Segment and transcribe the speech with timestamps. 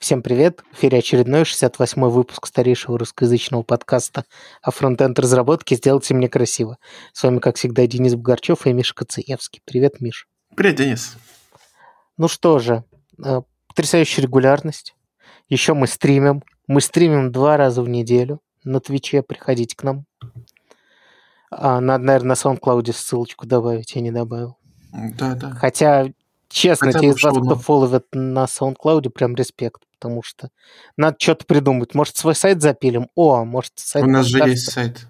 [0.00, 0.64] Всем привет!
[0.72, 4.24] В эфире очередной 68-й выпуск старейшего русскоязычного подкаста
[4.62, 6.78] о фронтенд разработке «Сделайте мне красиво».
[7.12, 9.60] С вами, как всегда, Денис Бугорчев и Миша Коцеевский.
[9.66, 10.26] Привет, Миш.
[10.56, 11.18] Привет, Денис.
[12.16, 12.82] Ну что же,
[13.22, 14.94] э, потрясающая регулярность.
[15.50, 16.42] Еще мы стримим.
[16.66, 19.22] Мы стримим два раза в неделю на Твиче.
[19.22, 20.06] Приходите к нам.
[21.50, 24.56] А, надо, наверное, на SoundCloud ссылочку добавить, я не добавил.
[24.92, 25.50] Да, да.
[25.50, 26.06] Хотя,
[26.50, 27.54] честно, Хотя те из вас, кто ну.
[27.54, 30.50] фолловит на SoundCloud, прям респект, потому что
[30.96, 31.94] надо что-то придумать.
[31.94, 33.08] Может, свой сайт запилим?
[33.14, 34.04] О, может, сайт...
[34.04, 35.06] У нас же есть сайт.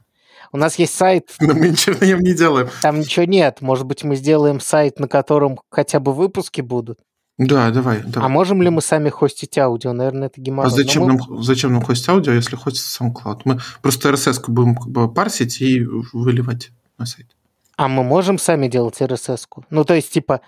[0.53, 2.69] У нас есть сайт, Но мы ничего на нем не делаем.
[2.83, 3.61] там ничего нет.
[3.61, 6.99] Может быть, мы сделаем сайт, на котором хотя бы выпуски будут?
[7.39, 8.01] Да, давай.
[8.01, 8.29] А давай.
[8.29, 9.93] можем ли мы сами хостить аудио?
[9.93, 10.69] Наверное, это геморрой.
[10.69, 13.43] А Но зачем мы- нам, зачем нам хостить аудио, если хостится SoundCloud?
[13.45, 17.29] Мы просто RSS будем как бы парсить и выливать на сайт.
[17.77, 19.65] А мы можем сами делать RSS-ку?
[19.71, 20.43] Ну, то есть, типа...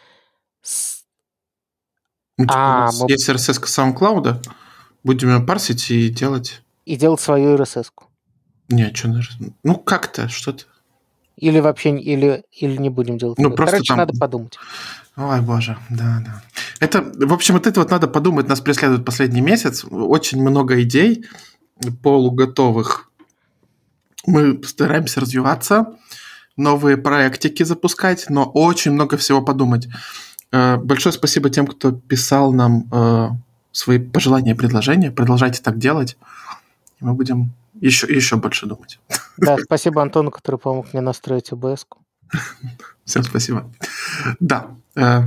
[0.63, 1.05] с-
[2.49, 4.45] А, мы- есть RSS SoundCloud,
[5.05, 6.63] будем ее парсить и делать...
[6.87, 8.07] И делать свою RSS-ку.
[8.69, 9.09] Не, что
[9.63, 10.65] Ну, как-то, что-то.
[11.37, 13.39] Или вообще, или, или не будем делать.
[13.39, 14.59] Ну, просто Короче, там- надо подумать.
[15.17, 16.43] Ой, боже, да, да.
[16.81, 19.85] Это, в общем, вот это вот надо подумать, нас преследует последний месяц.
[19.85, 21.25] Очень много идей
[22.03, 23.11] полуготовых.
[24.27, 25.97] Мы стараемся развиваться,
[26.57, 29.89] новые проектики запускать, но очень много всего подумать.
[30.53, 33.29] Э, Большое спасибо тем, кто писал нам э,
[33.73, 35.11] свои пожелания и предложения.
[35.11, 36.17] Продолжайте так делать,
[37.01, 39.01] и мы будем еще, еще больше думать.
[39.37, 41.99] Да, спасибо Антону, который помог мне настроить ОБС-ку.
[43.05, 43.71] Всем спасибо.
[44.39, 45.23] Да, э,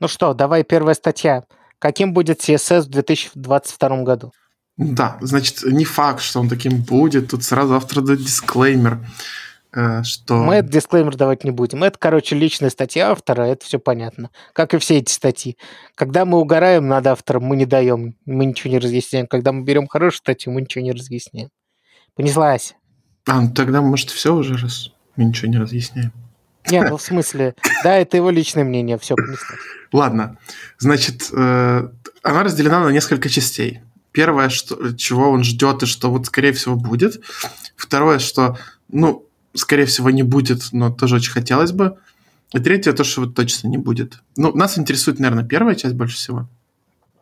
[0.00, 1.44] Ну что, давай первая статья.
[1.78, 4.32] Каким будет CSS в 2022 году?
[4.76, 7.30] Да, значит, не факт, что он таким будет.
[7.30, 8.98] Тут сразу автор дает дисклеймер,
[9.72, 10.42] что...
[10.44, 11.84] Мы этот дисклеймер давать не будем.
[11.84, 14.30] Это, короче, личная статья автора, это все понятно.
[14.52, 15.56] Как и все эти статьи.
[15.94, 19.26] Когда мы угораем над автором, мы не даем, мы ничего не разъясняем.
[19.26, 21.50] Когда мы берем хорошую статью, мы ничего не разъясняем.
[22.14, 22.74] Понеслась.
[23.26, 26.12] А, ну тогда, может, все уже, раз мы ничего не разъясняем.
[26.68, 27.54] Не, ну в смысле,
[27.84, 29.60] да, это его личное мнение, все, понеслась.
[29.92, 30.36] Ладно,
[30.78, 31.88] значит, э,
[32.22, 33.80] она разделена на несколько частей.
[34.12, 37.20] Первое, что, чего он ждет и что вот, скорее всего, будет.
[37.76, 38.58] Второе, что,
[38.88, 41.98] ну, скорее всего, не будет, но тоже очень хотелось бы.
[42.52, 44.20] И третье, то, что вот точно не будет.
[44.36, 46.48] Ну, нас интересует, наверное, первая часть больше всего.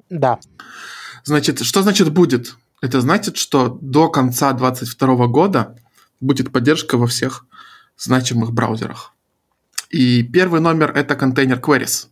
[0.09, 0.39] Да,
[1.29, 2.57] Значит, что значит будет?
[2.81, 5.77] Это значит, что до конца 2022 года
[6.21, 7.45] будет поддержка во всех
[7.99, 9.13] значимых браузерах.
[9.91, 12.07] И первый номер это контейнер queries.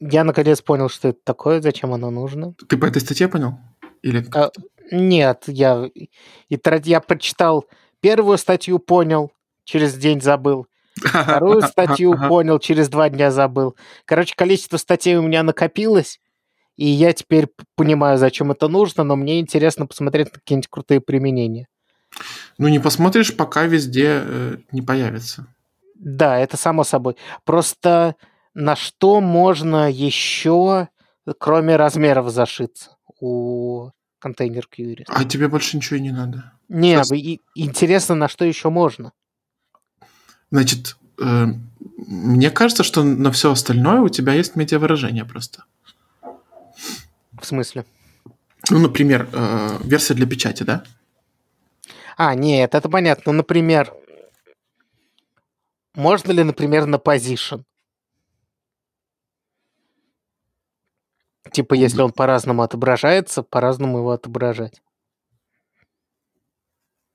[0.00, 2.54] я наконец понял, что это такое, зачем оно нужно.
[2.68, 3.58] Ты по этой статье понял?
[4.02, 4.50] Или А,
[4.90, 6.08] Нет, я, и
[6.48, 7.66] я прочитал
[8.00, 9.30] первую статью, понял,
[9.66, 10.66] через день забыл.
[10.94, 13.76] Вторую статью понял, через два дня забыл.
[14.06, 16.18] Короче, количество статей у меня накопилось,
[16.76, 21.68] и я теперь понимаю, зачем это нужно, но мне интересно посмотреть на какие-нибудь крутые применения.
[22.56, 25.46] Ну, не посмотришь, пока везде э, не появится.
[25.94, 27.16] Да, это само собой.
[27.44, 28.14] Просто
[28.54, 30.88] на что можно еще,
[31.38, 35.04] кроме размеров, зашиться у контейнер query?
[35.08, 36.52] А тебе больше ничего и не надо.
[36.68, 37.12] Не, Сейчас-
[37.54, 39.12] интересно, на что еще можно.
[40.56, 41.46] Значит, э,
[41.98, 45.64] мне кажется, что на все остальное у тебя есть медиавыражение просто.
[46.22, 47.84] В смысле?
[48.70, 50.82] Ну, например, э, версия для печати, да?
[52.16, 53.32] А, нет, это понятно.
[53.32, 53.92] Ну, например,
[55.94, 57.64] можно ли, например, на position?
[61.52, 64.80] Типа, если он по-разному отображается, по-разному его отображать.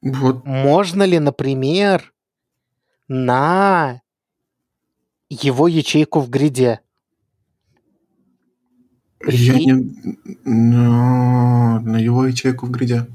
[0.03, 0.45] Вот.
[0.45, 2.10] Можно ли, например,
[3.21, 4.01] на
[5.29, 6.79] его ячейку в гриде?
[9.19, 9.65] Я Прикинь.
[9.65, 10.17] не...
[10.45, 13.05] Но на его ячейку в гриде.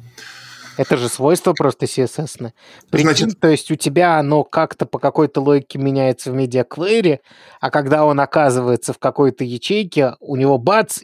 [0.77, 2.53] Это же свойство просто CSS.
[2.91, 7.21] Прикинь, Значит- то есть у тебя оно как-то по какой-то логике меняется в медиаквере,
[7.63, 11.01] а когда он оказывается в какой-то ячейке, у него бац,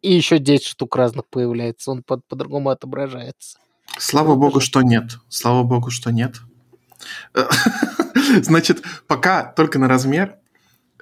[0.00, 3.58] и еще 10 штук разных появляется, он по- по-другому отображается.
[3.98, 5.18] Слава богу, что нет.
[5.28, 6.36] Слава богу, что нет.
[8.42, 10.36] Значит, пока только на размер.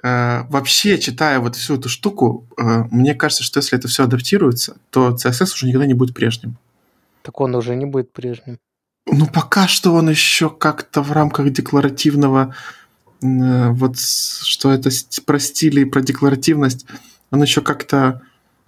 [0.03, 4.77] Э, Вообще, читая вот всю эту штуку, э, мне кажется, что если это все адаптируется,
[4.89, 6.55] то CSS уже никогда не будет прежним.
[7.21, 8.57] Так он уже не будет прежним.
[9.05, 12.55] Ну, пока что он еще как-то в рамках декларативного,
[13.21, 14.89] э, вот что это
[15.25, 16.85] про стили и про декларативность,
[17.31, 18.21] он еще как-то,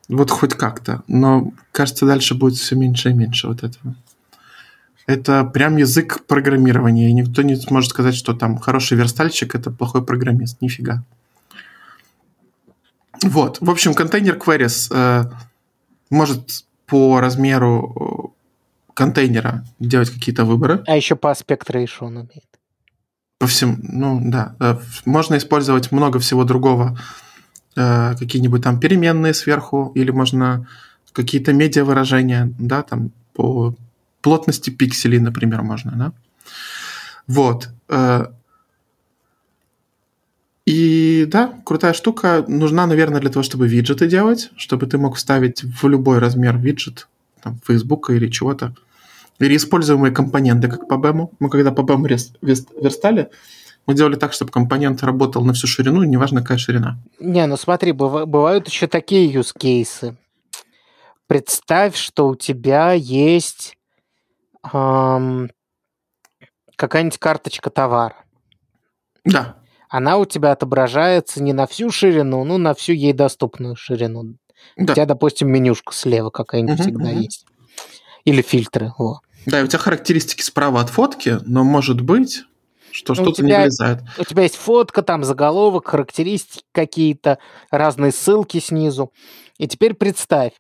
[0.09, 3.95] вот хоть как-то, но кажется, дальше будет все меньше и меньше вот этого.
[5.11, 10.05] Это прям язык программирования, и никто не сможет сказать, что там хороший верстальщик– это плохой
[10.05, 10.61] программист.
[10.61, 11.03] Нифига.
[13.21, 15.29] Вот, в общем, контейнер queries э,
[16.09, 18.33] может по размеру
[18.87, 20.81] э, контейнера делать какие-то выборы.
[20.87, 22.47] А еще по аспект ratio он умеет.
[23.37, 24.55] По всем, ну да.
[24.61, 26.97] Э, можно использовать много всего другого.
[27.75, 30.69] Э, какие-нибудь там переменные сверху, или можно
[31.11, 33.75] какие-то медиа выражения, да, там по
[34.21, 36.13] плотности пикселей, например, можно, да.
[37.27, 37.69] Вот.
[40.65, 42.45] И да, крутая штука.
[42.47, 47.07] Нужна, наверное, для того, чтобы виджеты делать, чтобы ты мог вставить в любой размер виджет,
[47.41, 48.75] там, Фейсбука или чего-то.
[49.39, 51.29] Или используемые компоненты, как по BEM.
[51.39, 52.07] Мы когда по BEM
[52.41, 53.29] верстали,
[53.87, 56.99] мы делали так, чтобы компонент работал на всю ширину, неважно, какая ширина.
[57.19, 60.15] Не, ну смотри, бывают еще такие cases.
[61.25, 63.77] Представь, что у тебя есть
[64.71, 65.51] эм,
[66.75, 68.15] какая-нибудь карточка товара.
[69.23, 69.61] Да
[69.91, 74.37] она у тебя отображается не на всю ширину, ну, на всю ей доступную ширину.
[74.77, 74.93] Да.
[74.93, 77.19] У тебя, допустим, менюшка слева какая-нибудь угу, всегда угу.
[77.19, 77.45] есть.
[78.23, 78.93] Или фильтры.
[78.97, 79.19] Во.
[79.45, 82.43] Да, и у тебя характеристики справа от фотки, но может быть,
[82.91, 83.99] что ну, что-то тебя, не влезает.
[84.17, 87.37] У тебя есть фотка, там заголовок, характеристики какие-то,
[87.69, 89.11] разные ссылки снизу.
[89.57, 90.53] И теперь представь,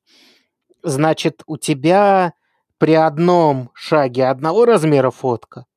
[0.83, 2.33] значит, у тебя
[2.81, 5.67] при одном шаге одного размера фотка,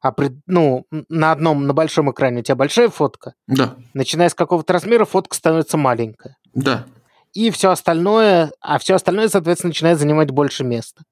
[0.00, 3.34] а при, ну, на одном, на большом экране у тебя большая фотка.
[3.46, 3.76] Да.
[3.92, 6.38] Начиная с какого-то размера, фотка становится маленькая.
[6.54, 6.86] Да.
[7.34, 11.02] И все остальное, а все остальное, соответственно, начинает занимать больше места.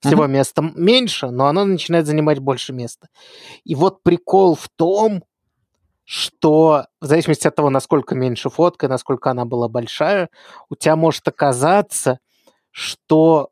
[0.00, 0.32] Всего угу.
[0.32, 3.08] места меньше, но оно начинает занимать больше места.
[3.64, 5.24] И вот прикол в том,
[6.04, 10.28] что в зависимости от того, насколько меньше фотка, насколько она была большая,
[10.68, 12.18] у тебя может оказаться,
[12.70, 13.48] что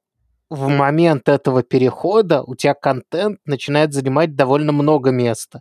[0.50, 5.60] в момент этого перехода у тебя контент начинает занимать довольно много места.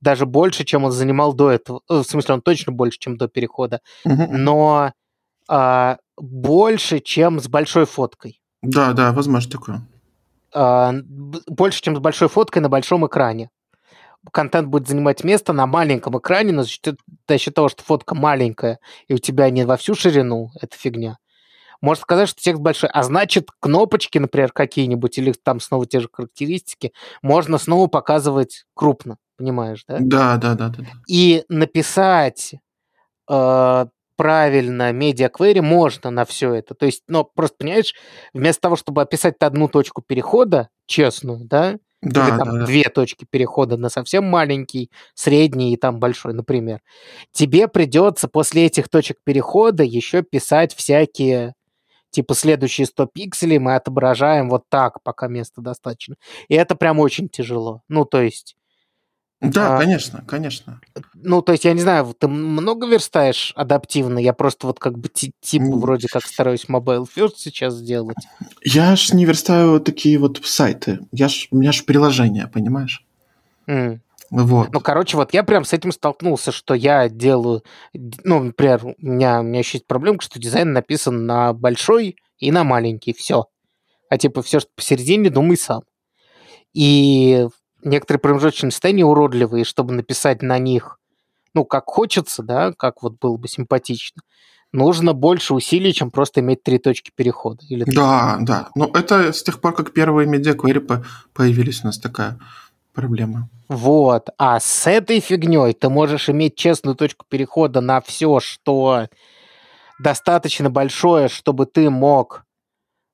[0.00, 1.82] Даже больше, чем он занимал до этого.
[1.88, 3.80] Э, в смысле, он точно больше, чем до перехода.
[4.04, 4.92] Но
[5.48, 8.40] а, больше, чем с большой фоткой.
[8.62, 9.82] Да, да, возможно такое.
[10.54, 10.94] А,
[11.46, 13.50] больше, чем с большой фоткой на большом экране.
[14.30, 16.96] Контент будет занимать место на маленьком экране, но за счет,
[17.28, 18.78] за счет того, что фотка маленькая,
[19.08, 21.18] и у тебя не во всю ширину, это фигня
[21.82, 22.88] может сказать, что текст большой.
[22.90, 29.18] А значит, кнопочки, например, какие-нибудь, или там снова те же характеристики, можно снова показывать крупно,
[29.36, 29.98] понимаешь, да?
[30.00, 30.68] Да, да, да.
[30.68, 30.88] да, да.
[31.08, 32.54] И написать
[33.30, 33.86] э,
[34.16, 36.74] правильно медиаквери можно на все это.
[36.74, 37.94] То есть, ну, просто, понимаешь,
[38.32, 42.66] вместо того, чтобы описать одну точку перехода, честную, да, да, или там да, да.
[42.66, 46.80] две точки перехода на совсем маленький, средний и там большой, например.
[47.32, 51.54] Тебе придется после этих точек перехода еще писать всякие
[52.12, 56.14] типа следующие 100 пикселей мы отображаем вот так, пока места достаточно.
[56.48, 57.82] И это прям очень тяжело.
[57.88, 58.56] Ну, то есть...
[59.40, 60.80] Да, а, конечно, конечно.
[61.14, 64.20] Ну, то есть, я не знаю, ты много верстаешь адаптивно?
[64.20, 68.18] Я просто вот как бы типа вроде как стараюсь mobile first сейчас сделать.
[68.62, 71.00] Я ж не верстаю такие вот сайты.
[71.10, 73.04] Я ж, у меня же приложение, понимаешь?
[73.66, 73.98] Mm.
[74.32, 74.72] Вот.
[74.72, 77.62] Ну, короче, вот я прям с этим столкнулся, что я делаю...
[77.92, 82.50] Ну, например, у меня, у меня еще есть проблемка, что дизайн написан на большой и
[82.50, 83.44] на маленький, все.
[84.08, 85.82] А типа все, что посередине, думай сам.
[86.72, 87.46] И
[87.84, 90.98] некоторые промежуточные состояния уродливые, чтобы написать на них,
[91.52, 94.22] ну, как хочется, да, как вот было бы симпатично,
[94.72, 97.62] нужно больше усилий, чем просто иметь три точки перехода.
[97.68, 98.70] Или да, да.
[98.76, 100.82] Ну, это с тех пор, как первые медиаквери
[101.34, 102.38] появились у нас такая
[102.92, 103.48] проблема.
[103.68, 104.28] Вот.
[104.38, 109.06] А с этой фигней ты можешь иметь честную точку перехода на все, что
[109.98, 112.44] достаточно большое, чтобы ты мог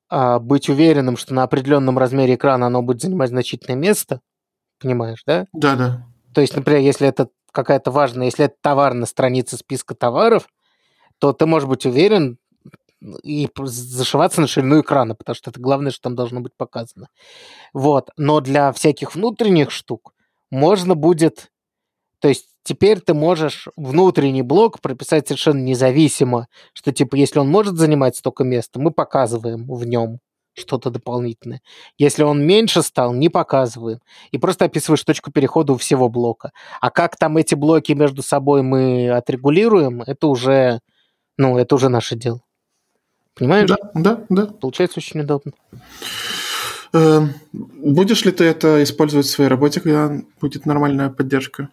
[0.09, 4.21] а, быть уверенным, что на определенном размере экрана оно будет занимать значительное место.
[4.81, 5.47] Понимаешь, да?
[5.53, 6.07] Да, да.
[6.35, 10.49] То есть, например, если это какая-то важная, если это товар на странице списка товаров,
[11.19, 12.39] то ты можешь быть уверен,
[13.23, 17.09] и зашиваться на ширину экрана, потому что это главное, что там должно быть показано.
[17.73, 18.11] Вот.
[18.17, 20.15] Но для всяких внутренних штук
[20.51, 21.51] можно будет...
[22.21, 27.77] То есть теперь ты можешь внутренний блок прописать совершенно независимо, что типа если он может
[27.77, 30.19] занимать столько места, мы показываем в нем
[30.55, 31.63] что-то дополнительное.
[31.99, 34.01] Если он меньше стал, не показываем.
[34.33, 36.51] И просто описываешь точку перехода у всего блока.
[36.81, 40.81] А как там эти блоки между собой мы отрегулируем, это уже,
[41.37, 42.41] ну, это уже наше дело.
[43.39, 43.69] Понимаешь?
[43.69, 44.47] Да, да, да.
[44.47, 45.53] Получается очень удобно.
[46.93, 51.69] Эм, будешь ли ты это использовать в своей работе, когда будет нормальная поддержка?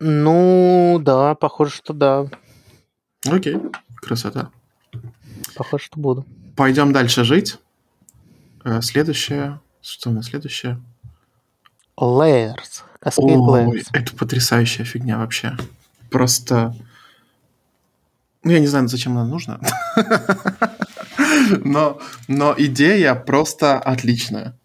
[0.00, 2.26] Ну, да, похоже, что да.
[3.26, 3.56] Окей,
[3.96, 4.50] красота.
[5.54, 6.26] Похоже, что буду.
[6.56, 7.58] Пойдем дальше жить.
[8.64, 9.60] Э, следующее.
[9.80, 10.80] Что у нас следующее?
[11.98, 12.82] Layers.
[13.00, 13.86] Cascade Ой, layers.
[13.92, 15.56] это потрясающая фигня вообще.
[16.10, 16.74] Просто
[18.44, 19.60] ну, я не знаю, зачем она нужна.
[21.64, 24.58] Но, но идея просто отличная.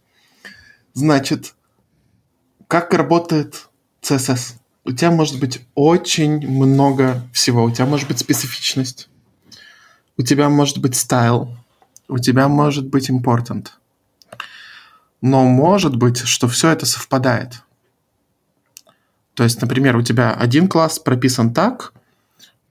[0.93, 1.53] Значит,
[2.67, 3.69] как работает
[4.01, 4.55] CSS?
[4.85, 7.63] У тебя может быть очень много всего.
[7.63, 9.09] У тебя может быть специфичность.
[10.17, 11.55] У тебя может быть стайл.
[12.07, 13.67] У тебя может быть important.
[15.21, 17.61] Но может быть, что все это совпадает.
[19.33, 21.93] То есть, например, у тебя один класс прописан так,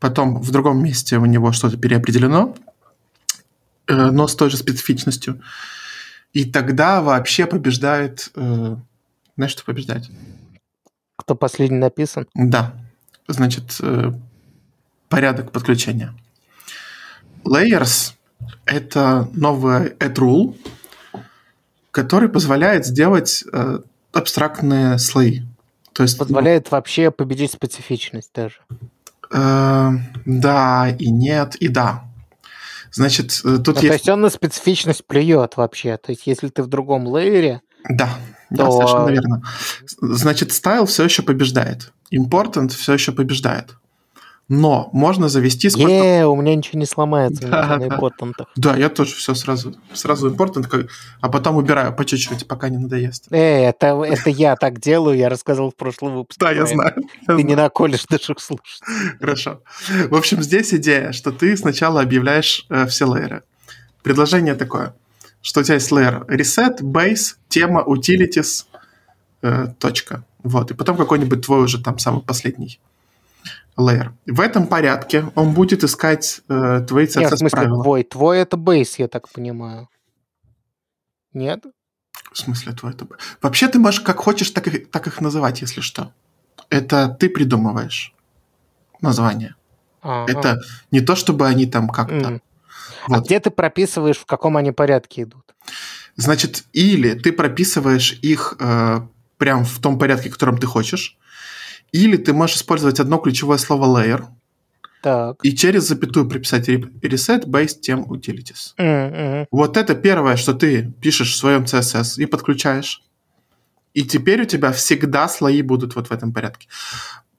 [0.00, 2.54] потом в другом месте у него что-то переопределено,
[3.86, 5.40] э, но с той же специфичностью.
[6.32, 8.30] И тогда вообще побеждает...
[8.34, 8.76] Э,
[9.36, 10.04] знаешь, что побеждает?
[11.16, 12.26] Кто последний написан?
[12.34, 12.74] Да.
[13.26, 14.12] Значит, э,
[15.08, 16.14] порядок подключения.
[17.44, 18.14] Layers—
[18.66, 20.56] это новый add rule,
[21.90, 23.44] который позволяет сделать
[24.12, 25.42] абстрактные слои.
[25.92, 28.56] То есть, Позволяет вообще победить специфичность даже.
[29.30, 29.90] Э,
[30.24, 32.04] да, и нет, и да.
[32.92, 33.88] Значит, э, тут ну, есть...
[33.88, 35.96] То есть он на специфичность плюет вообще.
[35.96, 37.60] То есть если ты в другом лейере...
[37.88, 38.08] Да,
[38.50, 38.56] то...
[38.56, 39.42] да, совершенно верно.
[40.00, 41.92] Значит, стайл все еще побеждает.
[42.12, 43.74] Important все еще побеждает
[44.48, 45.68] но можно завести...
[45.68, 45.90] Сколько...
[45.90, 48.48] Е, у меня ничего не сломается да, на импортантах.
[48.56, 50.68] Да, я тоже все сразу, сразу импортант,
[51.20, 53.26] а потом убираю по чуть-чуть, пока не надоест.
[53.30, 56.40] Э, это, это я так делаю, я рассказывал в прошлом выпуске.
[56.40, 56.94] Да, я знаю.
[57.26, 58.80] Ты не наколешь даже слушать.
[59.20, 59.62] Хорошо.
[60.08, 63.42] В общем, здесь идея, что ты сначала объявляешь э, все лейеры.
[64.02, 64.94] Предложение такое,
[65.42, 68.64] что у тебя есть лейер reset, base, тема, utilities,
[69.42, 70.24] э, точка.
[70.42, 72.80] Вот, и потом какой-нибудь твой уже там самый последний
[73.78, 74.10] layer.
[74.26, 77.82] В этом порядке он будет искать э, твои CSS Нет, в смысле, правила.
[77.82, 78.02] твой.
[78.02, 79.88] Твой это base, я так понимаю.
[81.32, 81.64] Нет?
[82.32, 83.18] В смысле твой это base?
[83.40, 86.12] Вообще ты можешь как хочешь, так, их, так их называть, если что.
[86.70, 88.14] Это ты придумываешь
[89.00, 89.54] название.
[90.02, 90.26] А-а.
[90.28, 92.14] Это не то, чтобы они там как-то...
[92.14, 92.40] Mm.
[93.06, 93.18] Вот.
[93.18, 95.54] А где ты прописываешь, в каком они порядке идут?
[96.16, 99.00] Значит, или ты прописываешь их э,
[99.38, 101.16] прям в том порядке, в котором ты хочешь,
[101.92, 104.24] или ты можешь использовать одно ключевое слово layer,
[105.00, 105.36] так.
[105.44, 108.74] И через запятую приписать reset based tem utilities.
[108.78, 109.46] Mm-hmm.
[109.50, 113.02] Вот это первое, что ты пишешь в своем CSS и подключаешь.
[113.94, 116.68] И теперь у тебя всегда слои будут вот в этом порядке.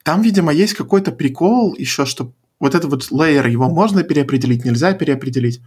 [0.04, 4.94] Там, видимо, есть какой-то прикол еще, что вот этот вот layer, его можно переопределить, нельзя
[4.94, 5.62] переопределить.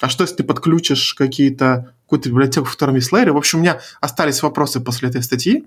[0.00, 3.32] А что, если ты подключишь какие-то, какую-то библиотеку, в котором есть лейеры?
[3.32, 5.64] В общем, у меня остались вопросы после этой статьи.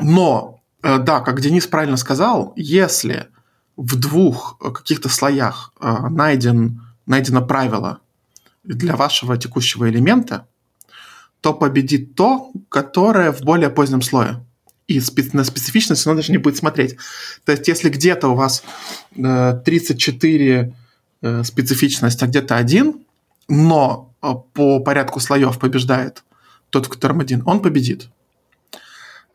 [0.00, 3.28] Но да, как Денис правильно сказал, если
[3.76, 8.00] в двух э, каких-то слоях э, найден, найдено правило
[8.64, 10.46] для вашего текущего элемента,
[11.40, 14.44] то победит то, которое в более позднем слое.
[14.88, 15.00] И
[15.32, 16.96] на специфичность оно даже не будет смотреть.
[17.44, 18.64] То есть, если где-то у вас
[19.14, 20.74] 34
[21.44, 23.04] специфичность, а где-то один,
[23.48, 24.14] но
[24.54, 26.24] по порядку слоев побеждает
[26.70, 28.08] тот, в котором один, он победит.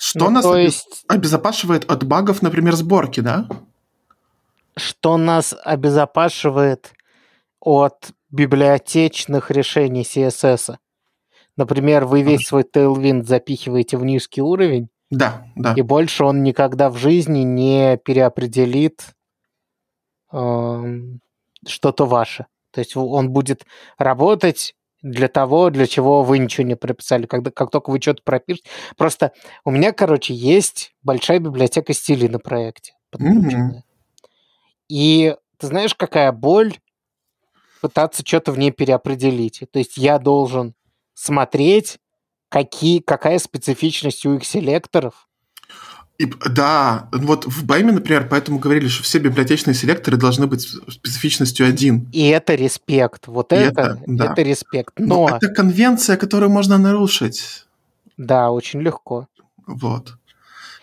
[0.05, 1.05] Что ну, нас есть...
[1.07, 3.47] обезопашивает от багов, например, сборки, да?
[4.75, 6.91] Что нас обезопашивает
[7.61, 10.75] от библиотечных решений CSS.
[11.55, 15.73] Например, вы весь свой Tailwind запихиваете в низкий уровень, да, да.
[15.77, 19.13] И больше он никогда в жизни не переопределит
[20.33, 20.99] э,
[21.65, 22.47] что-то ваше.
[22.71, 23.65] То есть он будет
[23.97, 27.27] работать для того, для чего вы ничего не прописали.
[27.27, 28.67] Когда, как только вы что-то пропишете.
[28.97, 29.33] Просто
[29.65, 32.93] у меня, короче, есть большая библиотека стилей на проекте.
[33.15, 33.81] Mm-hmm.
[34.87, 36.79] И ты знаешь, какая боль
[37.81, 39.63] пытаться что-то в ней переопределить.
[39.71, 40.73] То есть я должен
[41.13, 41.99] смотреть,
[42.47, 45.27] какие, какая специфичность у их селекторов,
[46.19, 51.67] и, да, вот в Байме, например, поэтому говорили, что все библиотечные селекторы должны быть специфичностью
[51.67, 52.07] один.
[52.11, 53.27] И это респект.
[53.27, 54.31] Вот и это, это, да.
[54.31, 54.99] это респект.
[54.99, 55.27] Но...
[55.27, 57.65] Но это конвенция, которую можно нарушить.
[58.17, 59.27] Да, очень легко.
[59.65, 60.13] Вот.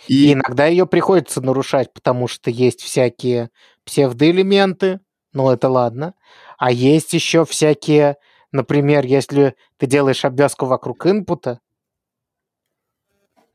[0.08, 0.30] И...
[0.30, 3.50] и иногда ее приходится нарушать, потому что есть всякие
[3.84, 5.00] псевдоэлементы,
[5.32, 6.14] ну это ладно,
[6.58, 8.16] а есть еще всякие,
[8.50, 11.60] например, если ты делаешь обвязку вокруг инпута,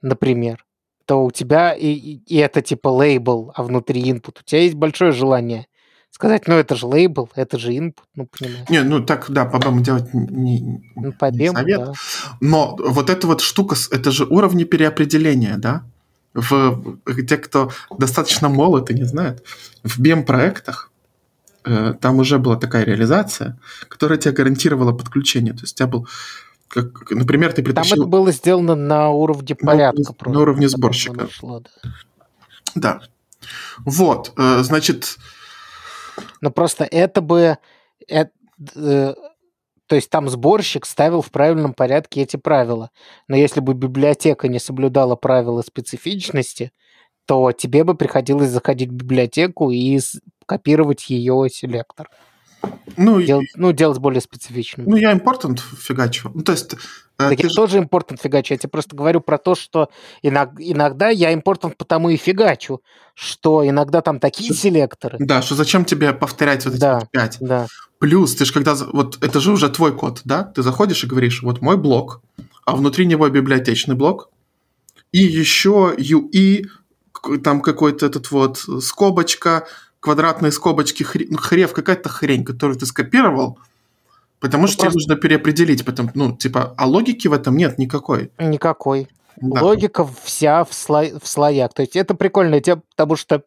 [0.02, 0.65] например,
[1.06, 4.40] то у тебя и, и это типа лейбл, а внутри input.
[4.40, 5.68] У тебя есть большое желание
[6.16, 8.70] сказать, ну это же лейбл, это же input, ну понимаешь.
[8.70, 11.86] Не, ну так, да, по бэму делать не, ну, по не совет.
[11.86, 11.94] Да.
[12.40, 15.84] Но вот эта вот штука, это же уровни переопределения, да?
[16.34, 16.98] В,
[17.28, 19.44] те, кто достаточно молод и не знает,
[19.84, 20.90] в BEM-проектах
[21.66, 23.60] э, там уже была такая реализация,
[23.90, 25.54] которая тебе гарантировала подключение.
[25.54, 26.08] То есть у тебя был
[26.76, 27.96] как, например, ты притащил...
[27.96, 30.02] Там это было сделано на уровне порядка.
[30.02, 31.30] На, просто, на уровне сборщика.
[31.32, 31.92] Шло, да.
[32.76, 33.02] да.
[33.80, 35.18] Вот, э, значит...
[36.42, 37.58] Но просто это бы...
[38.08, 38.32] Это,
[38.76, 39.16] э,
[39.88, 42.90] то есть там сборщик ставил в правильном порядке эти правила.
[43.28, 46.72] Но если бы библиотека не соблюдала правила специфичности,
[47.26, 50.00] то тебе бы приходилось заходить в библиотеку и
[50.46, 52.10] копировать ее селектор.
[52.98, 54.88] Ну, делать, ну, делать более специфичным.
[54.88, 56.32] Ну, я important фигачу.
[56.34, 56.74] Ну, то есть...
[57.18, 57.56] Э, так я же...
[57.56, 58.54] тоже important фигачу.
[58.54, 59.90] Я тебе просто говорю про то, что
[60.22, 62.82] иногда, я important потому и фигачу,
[63.14, 65.18] что иногда там такие селекторы.
[65.20, 67.38] Да, что зачем тебе повторять вот эти да, пять.
[67.40, 67.68] Да.
[68.00, 68.76] Плюс, ты же когда...
[68.76, 70.44] Вот это же уже твой код, да?
[70.44, 72.22] Ты заходишь и говоришь, вот мой блок,
[72.66, 74.30] а внутри него библиотечный блок,
[75.12, 76.66] и еще UI,
[77.44, 79.66] там какой-то этот вот скобочка,
[80.06, 83.58] квадратные скобочки, хрев, ну, хрев какая-то хрень, которую ты скопировал,
[84.40, 85.00] потому ну, что просто...
[85.00, 85.84] тебе нужно переопределить.
[85.84, 88.32] Потом, ну, типа, а логики в этом нет никакой.
[88.38, 89.08] Никакой.
[89.38, 89.64] Да.
[89.64, 91.06] Логика вся в, сло...
[91.20, 91.74] в слоях.
[91.74, 93.44] То есть это прикольно, потому что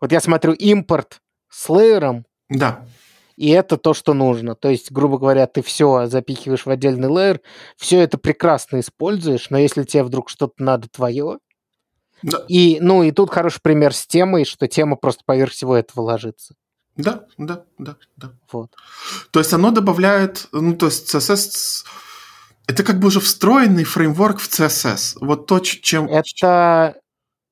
[0.00, 2.26] вот я смотрю импорт с лейером.
[2.48, 2.84] Да.
[3.36, 4.56] И это то, что нужно.
[4.56, 7.40] То есть, грубо говоря, ты все запихиваешь в отдельный лейер,
[7.76, 11.38] все это прекрасно используешь, но если тебе вдруг что-то надо твое,
[12.22, 12.44] да.
[12.48, 16.54] И, ну, и тут хороший пример с темой, что тема просто поверх всего этого ложится.
[16.96, 18.32] Да, да, да, да.
[18.50, 18.74] Вот.
[19.30, 21.84] То есть оно добавляет, ну, то есть CSS,
[22.66, 25.18] это как бы уже встроенный фреймворк в CSS.
[25.20, 26.06] Вот то, чем...
[26.08, 27.00] Это,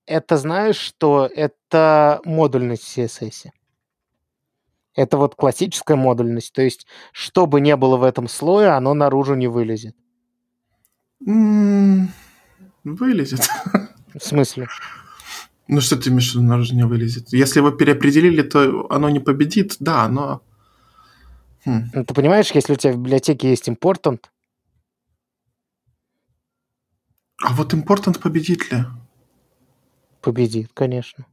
[0.04, 3.50] это знаешь, что это модульность в CSS.
[4.96, 6.52] Это вот классическая модульность.
[6.52, 9.94] То есть, что бы ни было в этом слое, оно наружу не вылезет.
[12.82, 13.48] Вылезет.
[14.18, 14.68] В смысле?
[15.68, 17.32] Ну что ты имеешь в виду, наружу не вылезет?
[17.32, 20.42] Если его переопределили, то оно не победит, да, но...
[21.64, 21.90] Хм.
[21.92, 24.20] Ну, ты понимаешь, если у тебя в библиотеке есть important...
[27.42, 28.84] А вот important победит ли?
[30.22, 31.26] Победит, конечно.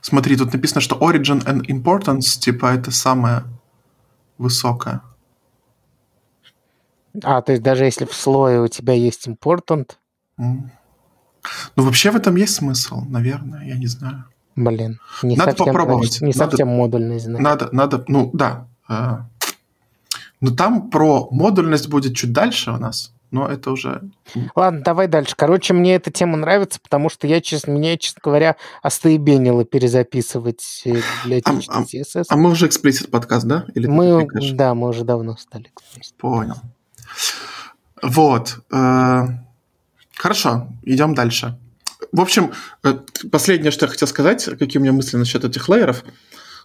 [0.00, 3.44] Смотри, тут написано, что origin and importance, типа, это самое
[4.38, 5.02] высокое.
[7.22, 9.96] А, то есть даже если в слое у тебя есть important...
[10.38, 10.70] Mm.
[11.76, 14.24] Ну, вообще в этом есть смысл, наверное, я не знаю.
[14.56, 16.20] Блин, не надо совсем, попробовать.
[16.20, 17.40] Не надо, совсем модульный знак.
[17.40, 18.66] Надо, надо, ну да.
[18.88, 19.18] Э,
[20.40, 24.02] но там про модульность будет чуть дальше у нас, но это уже...
[24.56, 25.34] Ладно, давай дальше.
[25.36, 31.76] Короче, мне эта тема нравится, потому что я, честно, меня, честно говоря, остоебенило перезаписывать библиотечный
[31.76, 32.24] а, CSS.
[32.28, 33.64] А, а мы уже эксплисит подкаст, да?
[33.74, 36.14] Или мы, да, мы уже давно стали эксплисит.
[36.16, 36.56] Понял.
[38.02, 38.58] Вот.
[38.72, 39.26] Э,
[40.18, 41.56] Хорошо, идем дальше.
[42.10, 42.52] В общем,
[42.82, 42.98] э,
[43.30, 46.04] последнее, что я хотел сказать, какие у меня мысли насчет этих лейеров,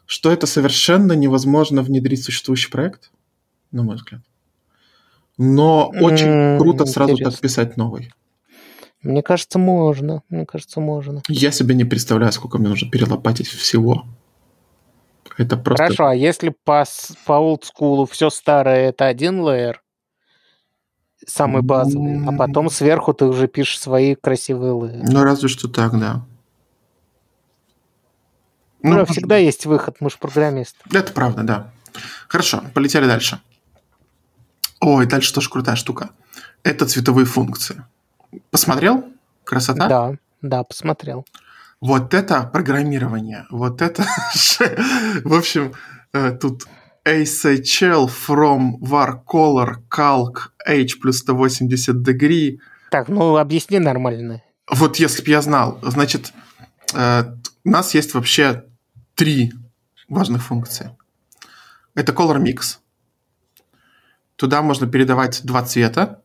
[0.05, 3.11] что это совершенно невозможно внедрить существующий проект,
[3.71, 4.21] на мой взгляд.
[5.37, 7.31] Но очень mm, круто сразу интересно.
[7.31, 8.11] подписать новый.
[9.03, 10.23] Мне кажется, можно.
[10.29, 11.21] Мне кажется, можно.
[11.27, 14.05] Я себе не представляю, сколько мне нужно перелопатить всего.
[15.37, 15.83] Это просто...
[15.83, 16.85] Хорошо, а если по,
[17.25, 19.83] по олдскулу все старое это один лейер,
[21.27, 25.07] самый базовый, а потом сверху ты уже пишешь свои красивые лейеры.
[25.09, 26.25] Ну, разве что так, да.
[28.81, 30.75] Ну, ну всегда есть выход, мы же программист.
[30.91, 31.71] Это правда, да.
[32.27, 33.39] Хорошо, полетели дальше.
[34.81, 36.09] Ой, дальше тоже крутая штука.
[36.63, 37.83] Это цветовые функции.
[38.51, 39.05] Посмотрел?
[39.45, 39.88] Красота?
[39.88, 41.25] Да, да, посмотрел.
[41.79, 43.45] Вот это программирование.
[43.49, 44.03] Вот это...
[45.23, 45.73] В общем,
[46.13, 46.65] э, тут
[47.05, 52.59] ASHL from var color calc h плюс 180 degree.
[52.91, 54.41] Так, ну объясни нормально.
[54.69, 55.79] Вот если бы я знал.
[55.81, 56.31] Значит,
[56.93, 57.23] э,
[57.65, 58.65] у нас есть вообще
[59.15, 59.51] три
[60.07, 60.95] важных функции.
[61.95, 62.77] Это color mix.
[64.35, 66.21] Туда можно передавать два цвета.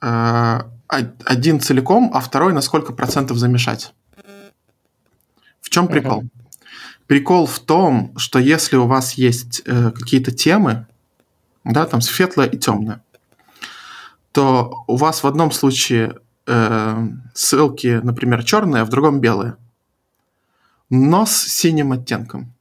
[0.00, 3.94] Э, один целиком, а второй на сколько процентов замешать.
[5.60, 6.22] В чем прикол?
[6.22, 6.39] Uh-huh.
[7.10, 10.86] Прикол в том, что если у вас есть э, какие-то темы,
[11.64, 13.02] да, там светлое и темное,
[14.30, 19.56] то у вас в одном случае э, ссылки, например, черные, а в другом белые.
[20.88, 22.54] Но с синим оттенком.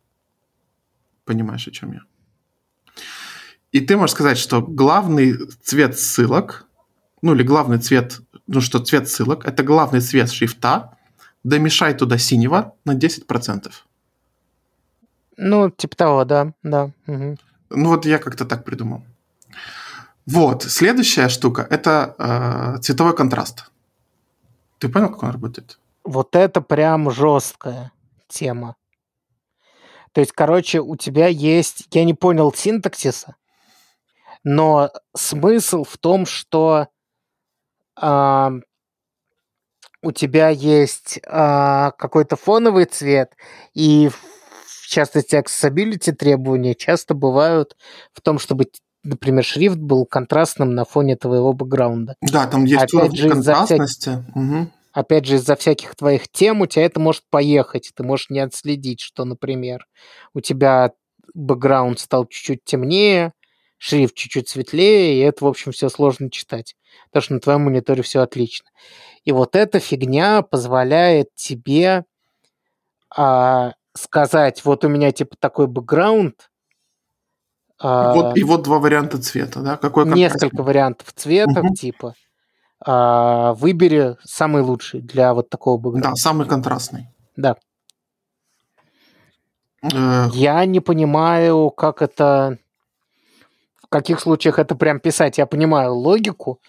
[1.26, 2.02] Понимаешь, о чем я?
[3.72, 6.66] И ты можешь сказать, что главный цвет ссылок,
[7.22, 10.98] ну или главный цвет, ну что цвет ссылок, это главный цвет шрифта,
[11.44, 13.72] домешай туда синего на 10%.
[15.42, 16.92] Ну, типа того, да, да.
[17.08, 17.38] Угу.
[17.70, 19.04] Ну, вот я как-то так придумал.
[20.26, 23.72] Вот, следующая штука– это э, цветовой контраст.
[24.80, 25.80] Ты понял, как он работает?
[26.04, 27.94] Вот это прям жесткая
[28.28, 28.76] тема.
[30.12, 33.38] То есть, короче, у тебя есть, я не понял синтаксиса,
[34.44, 36.90] но смысл в том, что
[38.02, 38.50] э,
[40.02, 41.22] у тебя есть э,
[41.98, 43.38] какой-то фоновый цвет,
[43.74, 44.29] и в
[44.90, 47.76] частности, accessibility требования часто бывают
[48.14, 48.66] в том, чтобы
[49.04, 52.16] например, шрифт был контрастным на фоне твоего бэкграунда.
[52.22, 54.26] Да, там есть Опять же, из-за контрастности.
[54.36, 54.72] Угу.
[54.94, 57.92] Опять же, из-за всяких твоих тем у тебя это может поехать.
[57.96, 59.86] Ты можешь не отследить, что, например,
[60.34, 60.92] у тебя
[61.34, 63.34] бэкграунд стал чуть-чуть темнее,
[63.78, 66.76] шрифт чуть-чуть светлее, и это, в общем, все сложно читать.
[67.08, 68.68] Потому что на твоем мониторе все отлично.
[69.24, 72.04] И вот эта фигня позволяет тебе
[73.16, 76.50] а, сказать, вот у меня типа такой бэкграунд,
[77.82, 79.78] и вот, и вот два варианта цвета, да?
[79.78, 81.74] Какой несколько вариантов цветов, угу.
[81.74, 82.14] типа.
[82.86, 86.10] А, выбери самый лучший для вот такого бэкграунда.
[86.10, 87.08] Да, самый контрастный.
[87.38, 87.56] Да.
[89.82, 90.28] Э...
[90.34, 92.58] Я не понимаю, как это...
[93.82, 95.38] В каких случаях это прям писать.
[95.38, 96.60] Я понимаю логику,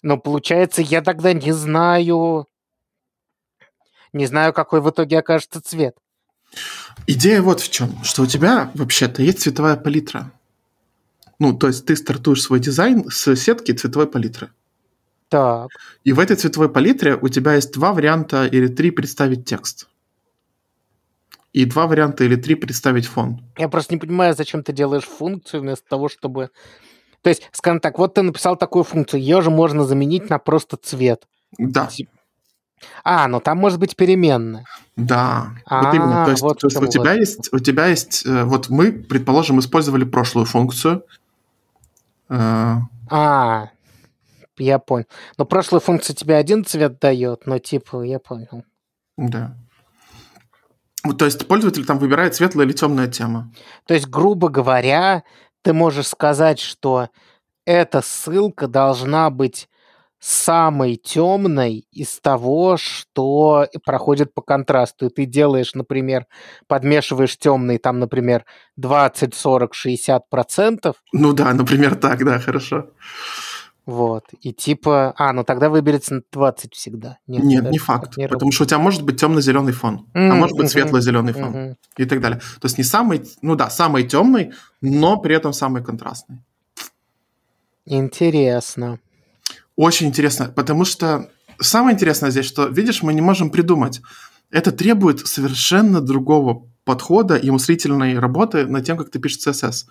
[0.00, 2.46] но получается, я тогда не знаю...
[4.12, 5.96] Не знаю, какой в итоге окажется цвет.
[7.06, 10.32] Идея вот в чем, что у тебя вообще-то есть цветовая палитра.
[11.38, 14.50] Ну, то есть ты стартуешь свой дизайн с сетки цветовой палитры.
[15.28, 15.70] Так.
[16.04, 19.88] И в этой цветовой палитре у тебя есть два варианта или три представить текст.
[21.52, 23.42] И два варианта или три представить фон.
[23.58, 26.50] Я просто не понимаю, зачем ты делаешь функцию вместо того, чтобы...
[27.22, 30.76] То есть, скажем так, вот ты написал такую функцию, ее же можно заменить на просто
[30.76, 31.26] цвет.
[31.58, 31.88] Да.
[33.04, 34.64] А, ну там может быть переменная.
[34.96, 35.50] Да.
[35.66, 36.24] А, вот именно.
[36.24, 39.58] То есть, вот то есть у тебя есть, у тебя есть, э, вот мы, предположим,
[39.60, 41.04] использовали прошлую функцию,
[42.28, 43.68] а, а,
[44.58, 45.06] я понял.
[45.36, 48.64] Но прошлая функция тебе один цвет дает, но типа, я понял.
[49.16, 49.54] Да.
[51.18, 53.52] То есть пользователь там выбирает светлая или темная тема.
[53.86, 55.24] То есть, грубо говоря,
[55.62, 57.08] ты можешь сказать, что
[57.66, 59.68] эта ссылка должна быть
[60.24, 65.06] самой темной из того, что проходит по контрасту.
[65.06, 66.26] И ты делаешь, например,
[66.68, 68.44] подмешиваешь темный, там, например,
[68.76, 70.96] 20, 40, 60 процентов.
[71.12, 72.90] Ну да, например, так, да, хорошо.
[73.84, 74.26] Вот.
[74.40, 75.12] И типа...
[75.18, 77.18] А, ну тогда выберется 20 всегда.
[77.26, 78.16] Нет, Нет не факт.
[78.16, 80.30] Не потому что у тебя может быть темно-зеленый фон, mm-hmm.
[80.30, 81.52] а может быть светло-зеленый фон.
[81.52, 81.76] Mm-hmm.
[81.96, 82.38] И так далее.
[82.60, 83.24] То есть не самый...
[83.42, 86.38] Ну да, самый темный, но при этом самый контрастный.
[87.86, 89.00] Интересно.
[89.76, 91.30] Очень интересно, потому что
[91.60, 94.00] самое интересное здесь, что, видишь, мы не можем придумать.
[94.50, 99.86] Это требует совершенно другого подхода и мыслительной работы над тем, как ты пишешь CSS.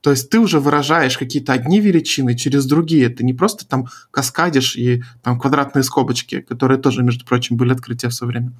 [0.00, 3.08] То есть ты уже выражаешь какие-то одни величины через другие.
[3.08, 8.08] Ты не просто там каскадишь и там квадратные скобочки, которые тоже, между прочим, были открытия
[8.08, 8.52] в свое время.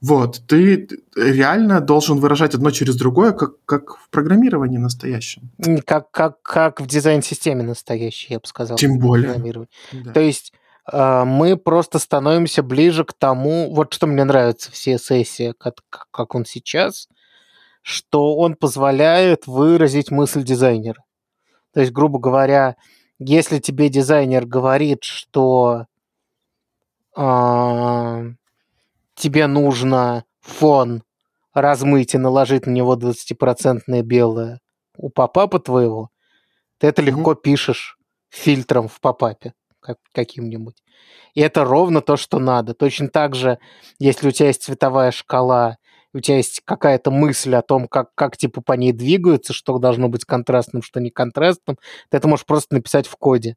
[0.00, 5.50] Вот, ты реально должен выражать одно через другое, как, как в программировании настоящем.
[5.84, 8.76] Как, как, как в дизайн-системе настоящей, я бы сказал.
[8.76, 9.66] Тем более.
[9.92, 10.12] Да.
[10.12, 10.52] То есть
[10.92, 15.74] э, мы просто становимся ближе к тому, вот что мне нравится в CSS, как,
[16.12, 17.08] как он сейчас,
[17.82, 21.02] что он позволяет выразить мысль дизайнера.
[21.74, 22.76] То есть, грубо говоря,
[23.18, 25.86] если тебе дизайнер говорит, что
[27.16, 28.32] э,
[29.18, 31.02] тебе нужно фон
[31.52, 34.60] размыть и наложить на него 20% белое
[34.96, 36.10] у попапа твоего,
[36.78, 37.06] ты это mm-hmm.
[37.06, 37.98] легко пишешь
[38.30, 40.82] фильтром в попапе как, каким-нибудь.
[41.34, 42.74] И это ровно то, что надо.
[42.74, 43.58] Точно так же,
[43.98, 45.78] если у тебя есть цветовая шкала,
[46.12, 50.08] у тебя есть какая-то мысль о том, как, как типа по ней двигаются, что должно
[50.08, 51.78] быть контрастным, что не контрастным,
[52.10, 53.56] ты это можешь просто написать в коде.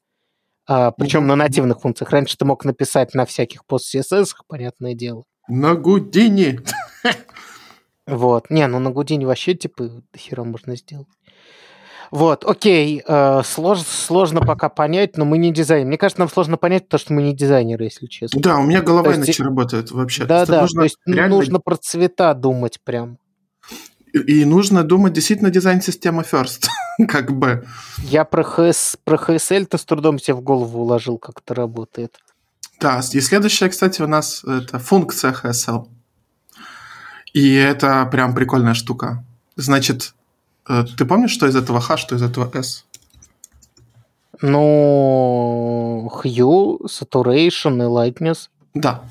[0.67, 1.28] А, причем mm-hmm.
[1.28, 2.12] на нативных функциях.
[2.12, 5.24] Раньше ты мог написать на всяких пост-CSS, понятное дело.
[5.52, 6.62] На Гудине.
[8.08, 8.50] Вот.
[8.50, 11.10] Не, ну на Гудине вообще, типа, хера можно сделать.
[12.10, 15.88] Вот, окей, э, слож, сложно пока понять, но мы не дизайнеры.
[15.90, 18.42] Мне кажется, нам сложно понять то, что мы не дизайнеры, если честно.
[18.42, 20.24] Да, у меня голова иначе работает вообще.
[20.24, 21.36] Да, да, нужно то есть реально...
[21.36, 23.18] нужно про цвета думать прям.
[24.14, 26.68] И, и нужно думать действительно дизайн-система first,
[27.10, 27.66] как бы.
[27.98, 32.18] Я про, ХС, про HSL-то с трудом себе в голову уложил, как это работает.
[32.82, 35.88] Да, и следующая, кстати, у нас это функция HSL.
[37.32, 39.24] И это прям прикольная штука.
[39.56, 40.15] Значит,
[40.67, 42.86] э, ты помнишь, что из этого H, что из этого S?
[44.41, 48.50] Ну, hue, saturation и lightness.
[48.74, 49.04] Да.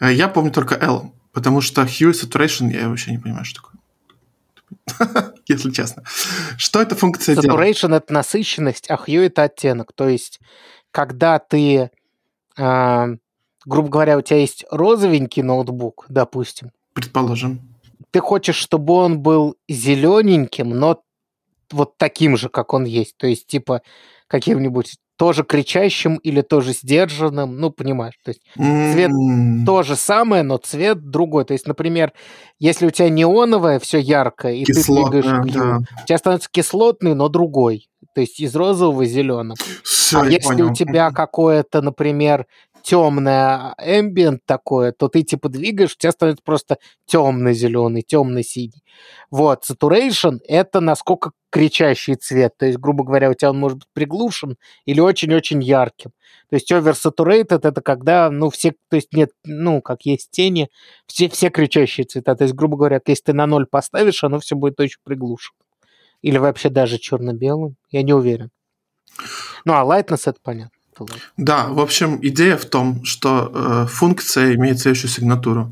[0.00, 3.62] Э, я помню только L, потому что hue и saturation я вообще не понимаю, что
[3.62, 5.32] такое.
[5.48, 6.04] Если честно.
[6.56, 7.76] Что эта функция saturation делает?
[7.76, 9.92] Saturation– это насыщенность, а hue– это оттенок.
[9.92, 10.38] То есть,
[10.92, 11.90] когда ты
[12.56, 16.70] грубо говоря, у тебя есть розовенький ноутбук, допустим.
[16.94, 17.60] Предположим.
[18.10, 21.02] Ты хочешь, чтобы он был зелененьким, но
[21.70, 23.16] вот таким же, как он есть.
[23.16, 23.82] То есть, типа,
[24.28, 30.42] каким-нибудь тоже кричащим или тоже сдержанным, ну, понимаешь, то есть цвет М, то же самое,
[30.42, 31.44] но цвет другой.
[31.44, 32.12] То есть, например,
[32.58, 35.78] если у тебя неоновое, все яркое, и ты двигаешь Кислотное, да.
[36.02, 37.88] у тебя становится кислотный, но другой.
[38.14, 39.56] То есть из розового зеленым.
[40.06, 40.70] Все, А если понял.
[40.70, 42.46] у тебя какое-то, например,
[42.82, 48.84] темное ambient такое, то ты типа двигаешь, у тебя становится просто темно-зеленый, темно-синий.
[49.32, 52.52] Вот, saturation— это насколько кричащий цвет.
[52.56, 56.12] То есть, грубо говоря, у тебя он может быть приглушен или очень-очень ярким.
[56.48, 60.68] То есть oversaturated— это когда, ну, все, то есть нет, ну, как есть тени,
[61.08, 62.36] все, все кричащие цвета.
[62.36, 65.56] То есть, грубо говоря, если ты на ноль поставишь, оно все будет очень приглушено.
[66.22, 68.50] Или вообще даже черно-белым, я не уверен.
[69.64, 70.70] Ну, а lightness— это понятно.
[71.36, 75.70] Да, в общем, идея в том, что э, функция имеет следующую сигнатуру.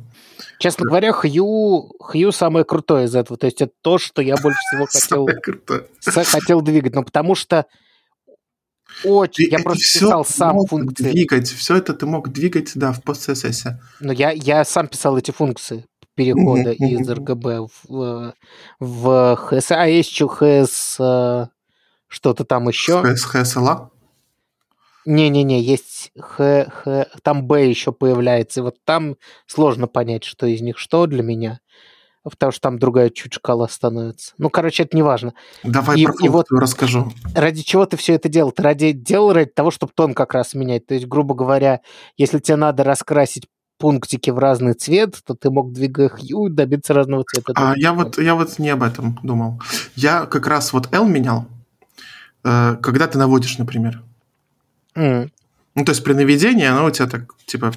[0.59, 3.39] Честно говоря, Хью, Хью самое крутое из этого.
[3.39, 4.87] То есть это то, что я больше всего
[6.05, 6.95] хотел, хотел двигать.
[6.95, 7.67] Ну, потому что
[9.03, 9.47] очень...
[9.47, 11.11] Ты Я просто писал сам мог функции.
[11.11, 13.73] двигать, все это ты мог двигать, да, в пост-CSS.
[14.01, 17.09] Но я, я сам писал эти функции перехода из.
[17.09, 18.35] RGB в,
[18.79, 19.09] в
[19.51, 19.75] HS.
[19.75, 21.47] А есть еще HS э,
[22.15, 23.03] что-то там еще.
[23.17, 23.89] С HSLA.
[25.07, 28.61] Не-не-не, есть Х, Х, там Б еще появляется.
[28.61, 31.61] И вот там сложно понять, что из них что для меня.
[32.23, 34.33] Потому что там другая чуть шкала становится.
[34.39, 35.35] Ну, короче, это не важно.
[35.63, 37.13] Давай И- про и вот- расскажу.
[37.35, 38.51] ради чего ты все это делал?
[38.51, 40.87] Ты ради делал ради того, чтобы тон как раз менять.
[40.87, 41.81] То есть, грубо говоря,
[42.17, 43.47] если тебе надо раскрасить
[43.77, 47.53] пунктики в разный цвет, то ты мог, двигая хью, добиться разного цвета.
[47.57, 49.61] А я вот, я вот не об этом думал.
[49.97, 51.45] Я как раз вот L менял,
[52.45, 54.03] когда ты наводишь, например.
[54.95, 55.31] М,
[55.75, 57.73] Ну, то есть при наведении оно у тебя так, типа,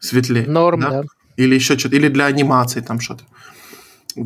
[0.00, 0.46] светлее.
[0.46, 0.90] Норм, да?
[0.90, 1.02] да.
[1.36, 3.24] Или еще что-то, или для анимации там что-то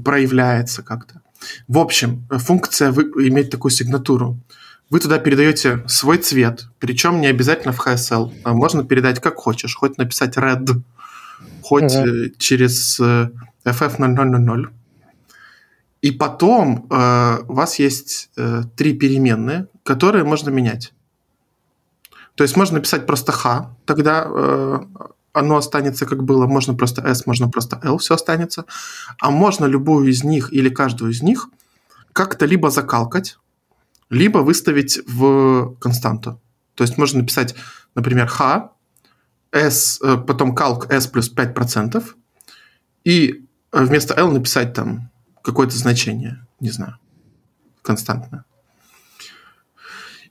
[0.05, 1.21] проявляется как-то.
[1.69, 4.37] В общем, э, функция вы- имеет такую сигнатуру.
[4.91, 8.33] Вы туда передаете свой цвет, причем не обязательно в HSL.
[8.45, 10.81] А Можно передать как хочешь, хоть написать red,
[11.63, 13.29] хоть э, через э,
[13.65, 14.69] FF0000.
[16.03, 20.93] И потом э, у вас есть э, три переменные, которые можно менять.
[22.35, 24.79] То есть можно написать просто H, тогда э,
[25.33, 26.47] оно останется как было.
[26.47, 28.65] Можно просто S, можно просто L, все останется.
[29.21, 31.49] А можно любую из них или каждую из них
[32.13, 33.39] как-то либо закалкать,
[34.09, 36.41] либо выставить в константу.
[36.75, 37.55] То есть можно написать,
[37.95, 38.71] например, H,
[39.53, 42.05] S, э, потом калк S плюс 5%,
[43.05, 45.11] и э, вместо L написать там
[45.47, 46.99] какое-то значение, не знаю,
[47.83, 48.45] константное.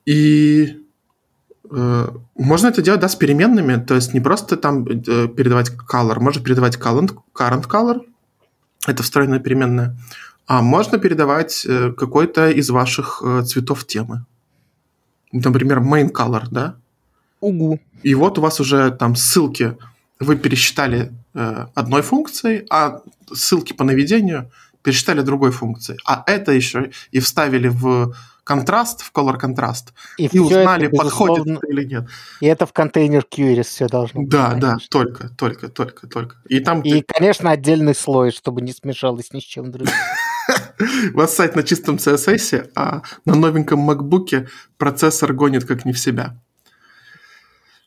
[0.06, 0.78] И
[1.72, 6.20] э, можно это делать, да, с переменными, то есть не просто там э, передавать color,
[6.20, 8.02] можно передавать current, current color,
[8.86, 9.98] это встроенная переменная,
[10.48, 14.26] а можно передавать э, какой-то из ваших э, цветов темы.
[15.32, 16.76] Например, main color, да?
[17.40, 17.80] Угу.
[18.04, 19.78] И вот у вас уже там ссылки
[20.20, 23.02] вы пересчитали э, одной функцией, а
[23.34, 24.52] ссылки по наведению
[24.86, 26.00] пересчитали другой функцией.
[26.06, 31.48] А это еще и вставили в контраст, в color контраст, И, и узнали, это, подходит
[31.48, 32.08] это или нет.
[32.40, 34.30] И это в контейнер Queries все должно быть.
[34.30, 34.88] Да, да, конечно.
[34.92, 36.36] только, только, только, только.
[36.48, 39.94] И там И, конечно, отдельный слой, чтобы не смешалось ни с чем другим.
[41.14, 46.00] у вас сайт на чистом CSS, а на новеньком MacBook процессор гонит как не в
[46.00, 46.38] себя.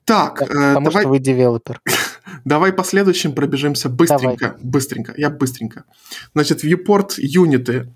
[0.04, 1.80] Так, э, Потому давай, что вы девелопер.
[2.44, 4.56] Давай по следующим пробежимся быстренько.
[4.62, 5.14] Быстренько.
[5.16, 5.84] Я быстренько.
[6.34, 7.92] Значит, viewport юниты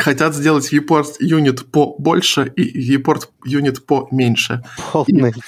[0.00, 4.62] хотят сделать viewport юнит по больше и viewport юнит по меньше.
[4.92, 5.32] Полная.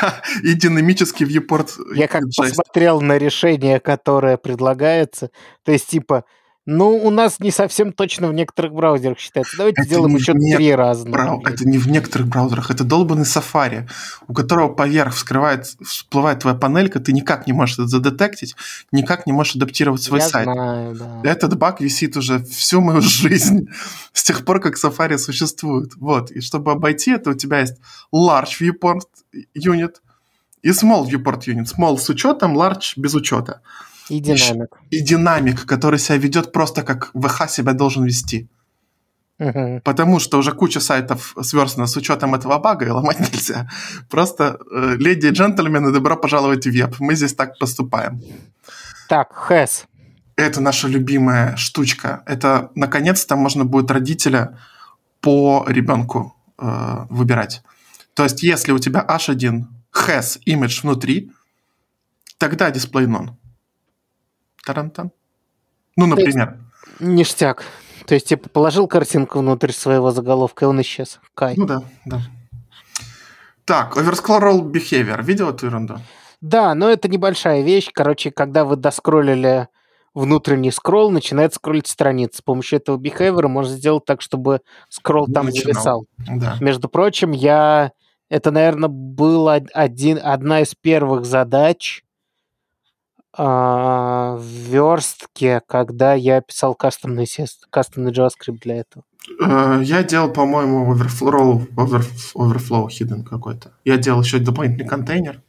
[0.00, 5.30] Да, и динамический viewport Я как посмотрел на решение, которое предлагается,
[5.64, 6.24] то есть типа,
[6.70, 9.56] ну, у нас не совсем точно в некоторых браузерах считается.
[9.56, 11.14] Давайте Это сделаем не еще в три разных.
[11.14, 13.88] Брау- Это не в некоторых браузерах, это долбанный Safari,
[14.26, 18.54] у которого поверх вскрывает, всплывает твоя панелька, ты никак не можешь это задетектить,
[18.92, 20.44] никак не можешь адаптировать свой Я сайт.
[20.44, 21.20] знаю, да.
[21.24, 23.68] Этот баг висит уже всю мою жизнь
[24.12, 25.92] с тех пор, как Safari существует.
[25.96, 26.30] Вот.
[26.30, 27.76] И чтобы обойти это, у тебя есть
[28.14, 29.06] large viewport
[29.56, 29.94] unit
[30.62, 31.66] и small viewport unit.
[31.74, 33.62] Small с учетом, large без учета.
[34.08, 34.78] И динамик.
[34.90, 38.48] И динамик, который себя ведет просто как VH себя должен вести.
[39.38, 39.80] Мгм.
[39.82, 43.68] Потому что уже куча сайтов сверстана с учетом этого бага, и ломать нельзя.
[44.10, 46.96] Просто, э, леди и джентльмены, добро пожаловать в веб.
[46.98, 48.20] Мы здесь так поступаем.
[49.08, 49.86] Так, хэс.
[50.36, 52.22] Это наша любимая штучка.
[52.26, 54.58] Это, наконец-то, можно будет родителя
[55.20, 57.62] по ребенку э, выбирать.
[58.14, 61.30] То есть, если у тебя H1 has image внутри,
[62.38, 63.30] тогда display none.
[64.68, 65.12] Тарантан.
[65.96, 66.58] Ну, есть- например.
[67.00, 67.64] Ништяк.
[68.06, 71.20] То есть, типа, положил картинку внутрь своего заголовка, и он исчез.
[71.34, 71.54] Кай.
[71.56, 72.20] Ну да, да.
[73.64, 75.22] Так, overscroll behavior.
[75.22, 75.96] Видел эту ерунду?
[76.42, 77.90] Да, но это небольшая вещь.
[77.92, 79.68] Короче, когда вы доскроллили
[80.14, 82.38] внутренний скролл, начинает скроллить страница.
[82.38, 85.72] С помощью этого behavior можно сделать так, чтобы скролл там Начинал.
[85.72, 86.06] зависал.
[86.18, 86.56] Да.
[86.60, 87.92] Между прочим, я...
[88.30, 92.02] Это, наверное, была один, одна из первых задач
[93.44, 97.26] в верстке, когда я писал кастомный,
[97.70, 99.04] кастомный JavaScript для этого.
[99.40, 103.72] Э, Я делал, по-моему, overflow, over- overflow hidden какой-то.
[103.84, 105.42] Я делал еще дополнительный контейнер.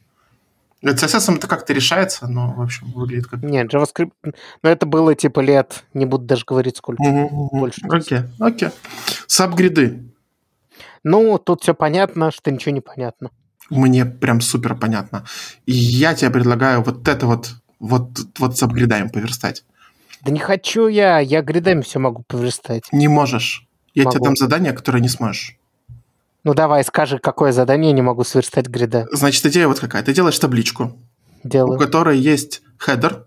[0.82, 3.42] Э, CSS это как-то решается, но, в общем, выглядит как...
[3.42, 4.12] Нет, JavaScript...
[4.62, 7.02] Но это было типа лет, не буду даже говорить сколько.
[7.02, 7.48] Мгм.
[7.52, 7.80] Больше.
[7.88, 8.68] Окей, окей.
[9.26, 10.04] Сабгриды.
[11.02, 13.30] Ну, тут все понятно, что ничего не понятно.
[13.70, 15.24] Мне прям супер понятно.
[15.64, 19.64] И я тебе предлагаю вот это вот, вот, вот с апгрейдаем поверстать.
[20.22, 22.84] Да не хочу я, я гридами все могу поверстать.
[22.92, 23.66] Не можешь.
[23.94, 24.24] Я тебе Могу.
[24.26, 25.56] дам задание, которое не сможешь.
[26.44, 29.06] Ну давай, скажи, какое задание я не могу сверстать грида.
[29.10, 30.02] Значит, идея вот какая.
[30.02, 30.96] Ты делаешь табличку,
[31.42, 31.78] у Делаю.
[31.78, 33.26] которой есть хедер,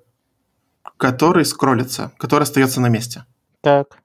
[0.97, 3.25] который скроллится, который остается на месте.
[3.61, 3.99] Так.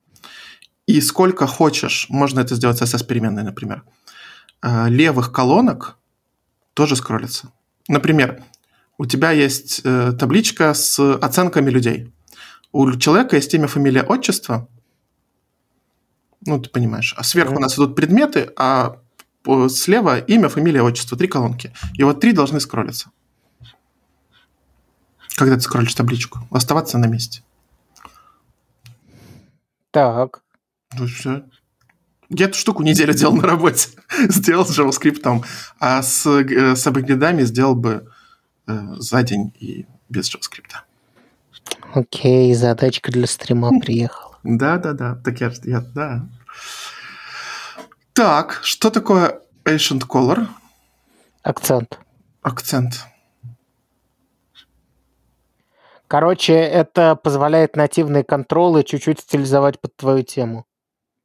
[0.87, 3.85] И сколько хочешь, можно это сделать с CSS-переменной, например,
[4.63, 5.97] э, левых колонок
[6.75, 7.53] тоже скроллится.
[7.89, 8.43] Например,
[8.99, 12.13] у тебя есть э, табличка с оценками людей.
[12.73, 14.69] У человека есть имя, фамилия, отчество.
[16.45, 17.15] Ну, ты понимаешь.
[17.17, 17.63] А сверху у Мгм.
[17.63, 18.97] нас идут предметы, а
[19.71, 21.17] слева имя, фамилия, отчество.
[21.17, 21.73] Три колонки.
[21.95, 23.11] И вот три должны скроллиться.
[25.37, 26.41] Когда ты скроллишь табличку.
[26.51, 27.43] Оставаться на месте.
[29.93, 30.43] Так.
[30.99, 31.45] Ну все.
[32.31, 33.91] Я эту штуку неделю делал на работе.
[34.29, 35.45] сделал с JavaScript,
[35.79, 38.11] а с, э, с апгрейдами сделал бы
[38.69, 40.73] за день и без JavaScript.
[41.95, 44.39] Окей, задачка для стрима приехала.
[44.45, 45.17] Да-да-да.
[45.25, 45.81] Так я, я...
[45.81, 46.27] Да.
[48.13, 50.47] Так, что такое Ancient Color?
[51.43, 51.99] Акцент.
[52.43, 53.05] Акцент.
[56.07, 60.65] Короче, это позволяет нативные контролы чуть-чуть стилизовать под твою тему,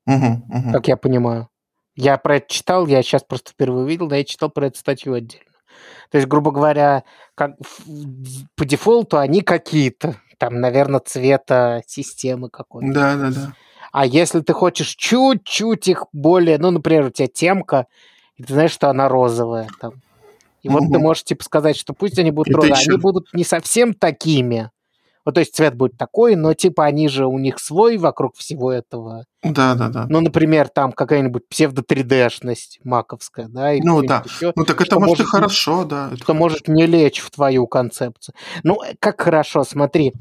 [0.05, 0.71] Мгм, мгм.
[0.73, 1.47] как я понимаю.
[1.95, 5.13] Я про это читал, я сейчас просто впервые увидел, да, я читал про эту статью
[5.13, 5.52] отдельно.
[6.11, 7.03] То есть, грубо говоря,
[7.35, 7.51] как
[8.55, 12.91] по дефолту они какие-то, там, наверное, цвета системы какой-то.
[12.93, 13.53] Да-да-да.
[13.91, 17.85] А если ты хочешь чуть-чуть их более, ну, например, у тебя темка,
[18.37, 19.93] и ты знаешь, что она розовая там.
[20.63, 23.43] И вот ты можешь типа сказать, что пусть они будут розовые, ещё- они будут не
[23.43, 24.71] совсем такими.
[25.25, 28.71] Вот, то есть цвет будет такой, но типа они же у них свой вокруг всего
[28.71, 29.25] этого.
[29.41, 30.05] Да-да-да.
[30.09, 34.23] Ну, например, там какая-нибудь псевдо-3D-шность маковская, да, Ну да.
[34.25, 36.09] ещё, Ну так это может и хорошо, да.
[36.13, 38.35] это что может не лечь в твою концепцию.
[38.63, 40.13] Ну, э, как хорошо, смотри.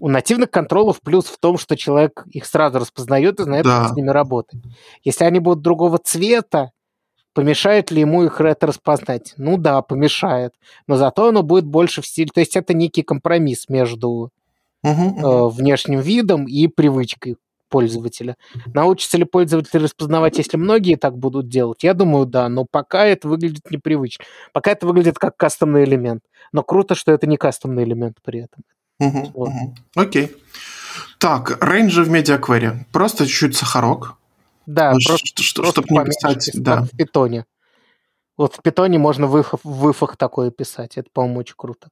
[0.00, 3.82] У нативных контролов плюс в том, что человек их сразу распознает и знает, Да.
[3.84, 4.60] как с ними работать.
[5.04, 6.70] Если они будут другого цвета,
[7.34, 9.34] помешает ли ему их это распознать?
[9.36, 10.52] Ну да, помешает.
[10.86, 12.30] Но зато оно будет больше в стиле...
[12.34, 14.30] То есть это некий компромисс между
[14.84, 17.36] Э, внешним видом и привычкой
[17.68, 18.36] пользователя.
[18.72, 21.82] Научится ли пользователь распознавать, если многие так будут делать?
[21.82, 24.24] Я думаю, да, но пока это выглядит непривычно.
[24.52, 26.22] Пока это выглядит как кастомный элемент.
[26.52, 28.62] Но круто, что это не кастомный элемент при этом.
[29.34, 29.50] Вот.
[29.94, 30.34] Окей.
[31.18, 32.86] Так, рейнджи в медиаквере.
[32.92, 34.16] Просто чуть-чуть сахарок.
[34.66, 36.82] Да, Ну, просто, ш- что- просто чтоб не писать, да.
[36.84, 37.44] в питоне.
[38.36, 40.96] Вот в питоне можно выфах, выфах такое писать.
[40.96, 41.88] Это, по-моему, очень круто.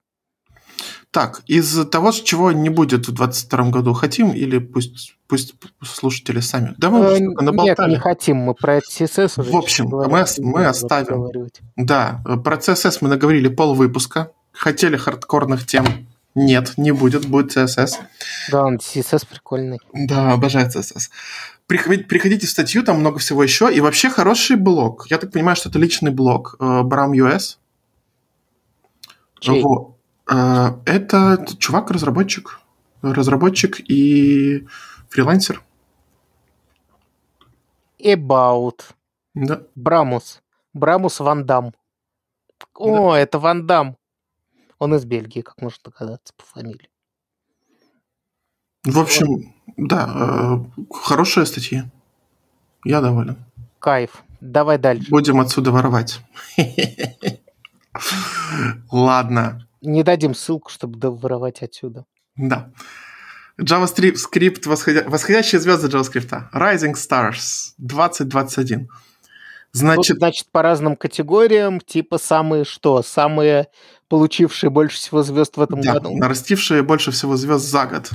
[1.17, 6.75] Так, из того, чего не будет в 2022 году, хотим или пусть, пусть слушатели сами?
[6.77, 9.51] Да мы Э, Нет, не хотим мы про CSS уже.
[9.51, 11.49] В общем, мы мы оставим.
[11.75, 14.33] Да, э, про CSS мы наговорили пол выпуска.
[14.53, 15.87] Хотели хардкорных тем?
[16.35, 17.93] Нет, не будет, будет CSS.
[18.53, 19.79] Да, он CSS прикольный.
[19.95, 21.09] Да, обожаю CSS.
[21.67, 23.75] Приходите, в статью, там много всего еще.
[23.75, 25.07] И вообще хороший блог.
[25.09, 26.57] Я так понимаю, что это личный блог.
[26.61, 27.57] э, Бram US.
[29.41, 29.63] Чей?
[29.63, 29.96] Во.
[30.31, 32.61] Э, Это чувак-разработчик.
[33.03, 34.67] Разработчик и
[35.09, 35.63] фрилансер.
[38.01, 38.83] About.
[39.35, 39.63] Да.
[39.75, 40.43] Брамус.
[40.73, 41.73] Брамус Ван Дам.
[42.75, 43.97] О, это Ван Дам.
[44.79, 46.91] Он из Бельгии, как можно догадаться по фамилии.
[48.85, 51.85] В общем, да, э, хорошие статьи.
[52.85, 53.37] Я доволен.
[53.79, 54.23] Кайф.
[54.41, 55.11] Давай дальше.
[55.11, 56.21] Будем отсюда воровать.
[58.91, 59.66] Ладно.
[59.81, 62.05] Не дадим ссылку, чтобы воровать отсюда.
[62.37, 62.71] Да.
[63.59, 65.05] JavaScript, восходя...
[65.07, 66.51] восходящие звезды JavaScript.
[66.53, 68.89] Rising Stars 2021.
[69.73, 73.03] Значит, Значит, значит, по разным категориям, типа самые что?
[73.03, 73.69] Самые
[74.09, 76.17] получившие больше всего звезд в этом да, году?
[76.17, 78.11] нарастившие больше всего звезд за год.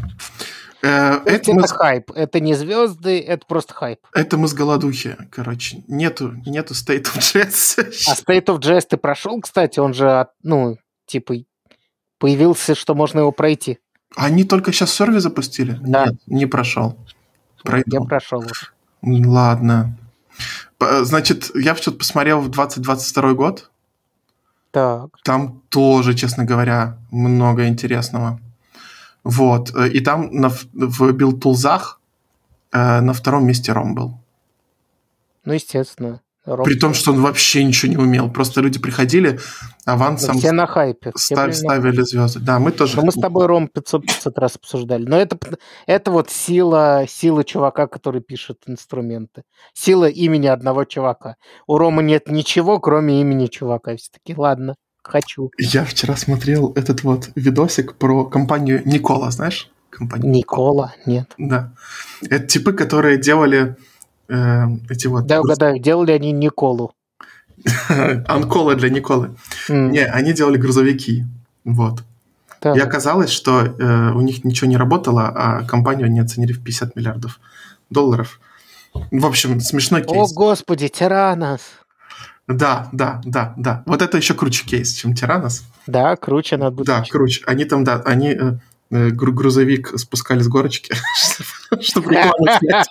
[0.82, 2.12] Э, это, мы, это с- хайп.
[2.16, 4.00] Это не звезды, это просто хайп.
[4.14, 5.84] это мы с голодухи, короче.
[5.88, 7.86] Нету, нету State of Jazz.
[8.08, 11.36] А State of Jazz ты прошел, кстати, он же, ну, типа,
[12.22, 13.80] появился, что можно его пройти.
[14.16, 15.78] Они только сейчас сервис запустили?
[15.82, 16.06] Да.
[16.06, 16.96] Нет, не прошел.
[17.64, 18.02] Пройду.
[18.02, 18.68] Я прошел уже.
[19.02, 19.98] Ладно.
[20.78, 23.72] П- Значит, я что-то посмотрел в 2022 год.
[24.72, 25.10] Так.
[25.24, 28.40] Там тоже, честно говоря, много интересного.
[29.24, 29.74] Вот.
[29.76, 32.00] э, И там на, в- в build-тулзах
[32.72, 34.18] э, на втором месте Rome был.
[35.46, 36.22] Ну, естественно.
[36.46, 38.30] Rome- При том, что он вообще ничего не умел.
[38.32, 39.40] Просто люди приходили,
[39.86, 41.12] Ну, авансом все на хайпе.
[41.16, 42.40] все став- были на ставили звезды.
[42.40, 42.98] Да, мы тоже.
[42.98, 45.06] Ну, мы с тобой, Ром, 500, 500 раз обсуждали.
[45.06, 45.38] Но это,
[45.86, 49.44] это вот сила, сила чувака, который пишет инструменты.
[49.74, 51.36] Сила имени одного чувака.
[51.68, 53.96] У Рома нет ничего, кроме имени чувака.
[53.96, 55.52] Все таки ладно, хочу.
[55.60, 59.70] Я вчера смотрел этот вот видосик про компанию Никола, знаешь?
[59.92, 61.32] Компанию Никола, нет.
[61.38, 61.74] Да.
[62.28, 63.76] Это типы, которые делали
[64.32, 65.26] э, эти вот...
[65.26, 66.94] Да, угадаю, делали они Николу.
[68.28, 69.36] Анколы для Николы.
[69.70, 71.26] Не, они делали грузовики.
[71.64, 72.04] Вот.
[72.60, 72.76] так.
[72.76, 76.96] И оказалось, что э, у них ничего не работало, а компанию они оценили в 50
[76.96, 77.40] миллиардов
[77.90, 78.40] долларов.
[78.94, 80.34] В общем, смешной О, кейс.
[80.34, 81.62] господи, Тиранос.
[82.48, 83.84] Да, да, да, да.
[83.86, 85.64] Вот это еще круче кейс, чем Тиранос.
[85.88, 86.84] Да, круче надо.
[86.84, 87.44] Да, круче.
[87.46, 88.54] Они там, да, они э,
[88.92, 90.94] грузовик спускали с горочки,
[91.82, 92.88] чтобы рекламу снять.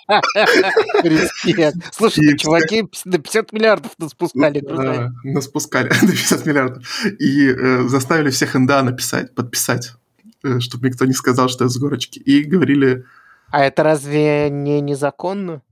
[1.92, 5.00] Слушай, И чуваки на 50 миллиардов нас спускали грузовик.
[5.00, 7.04] Да, нас спускали на 50 миллиардов.
[7.18, 9.92] И э, заставили всех НДА написать, подписать,
[10.42, 12.18] э, чтобы никто не сказал, что это с горочки.
[12.18, 13.04] И говорили,
[13.50, 15.62] А это разве не незаконно?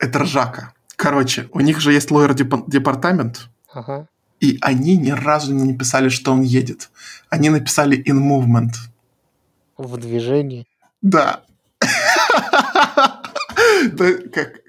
[0.00, 0.72] это ржака.
[0.96, 3.48] Короче, у них же есть лоер-департамент,
[4.40, 6.90] и они ни разу не написали, что он едет.
[7.28, 8.70] Они написали in movement.
[9.78, 10.66] В движении.
[11.02, 11.42] Да.
[13.92, 14.60] Да, как...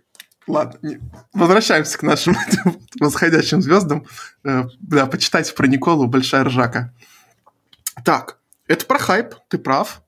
[0.47, 0.99] Ладно, не-
[1.34, 2.36] возвращаемся к нашим
[2.99, 4.05] восходящим звездам.
[4.43, 6.91] Э, Да, почитайте про Николу, большая ржака.
[8.03, 10.01] Так, это про хайп, ты прав.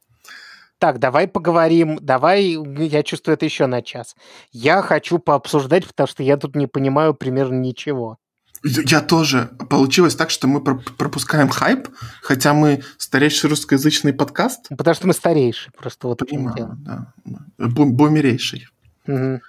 [0.80, 2.00] Так, давай поговорим.
[2.02, 4.16] Давай, я чувствую, это еще на час.
[4.52, 8.18] Я хочу пообсуждать, потому что я тут не понимаю примерно ничего.
[8.64, 9.50] Я тоже.
[9.70, 11.88] Получилось так, что мы про- пропускаем хайп,
[12.22, 14.68] хотя мы старейший русскоязычный подкаст.
[14.70, 17.14] Потому что мы старейшие, просто вот Понимаю, да.
[17.58, 18.68] Бу- Бумерейший.
[19.08, 19.42] Мгм.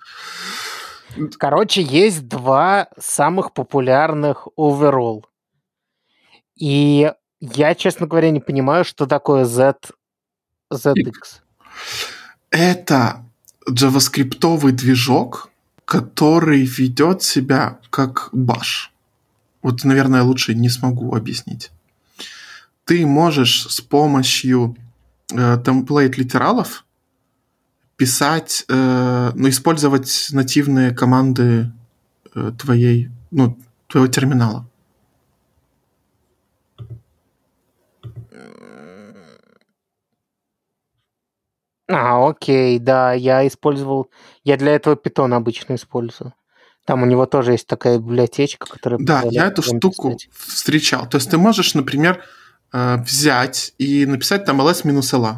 [1.39, 5.25] Короче, есть два самых популярных overall.
[6.57, 9.75] И я, честно говоря, не понимаю, что такое Z,
[10.73, 11.43] ZX.
[12.51, 13.25] Это
[13.71, 15.51] джаваскриптовый движок,
[15.85, 18.92] который ведет себя как баш.
[19.63, 21.71] Вот, наверное, лучше не смогу объяснить.
[22.85, 24.77] Ты можешь с помощью
[25.33, 26.85] э, темплейт-литералов
[27.97, 31.73] писать, э, ну, использовать нативные команды
[32.35, 33.57] э, твоей, ну,
[33.87, 34.67] твоего терминала.
[41.89, 44.11] А, окей, да, я использовал...
[44.45, 46.33] Я для этого питон обычно использую.
[46.85, 48.99] Там у него тоже есть такая библиотечка, которая...
[49.01, 50.29] Да, я эту штуку писать.
[50.33, 51.09] встречал.
[51.09, 52.23] То есть ты можешь, например,
[52.73, 55.37] э, взять и написать там ls-la,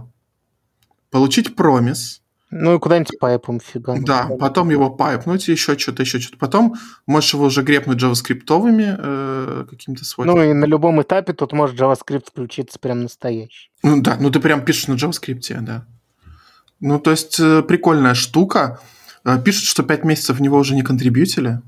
[1.10, 3.96] получить промис, Ну и куда-нибудь пайпом фига.
[4.00, 6.38] да, потом его пайпнуть, еще что-то, еще что-то.
[6.38, 6.76] Потом
[7.06, 10.38] можешь его уже грепнуть джаваскриптовыми э, какими-то свойствами.
[10.44, 13.70] Ну и на любом этапе тут может JavaScript включиться прям настоящий.
[13.82, 15.86] Ну да, ну ты прям пишешь на JavaScript, да.
[16.80, 18.80] Ну, то есть э, прикольная штука.
[18.82, 18.93] Э,
[19.44, 21.62] Пишут, что 5 месяцев в него уже не контрибьютили.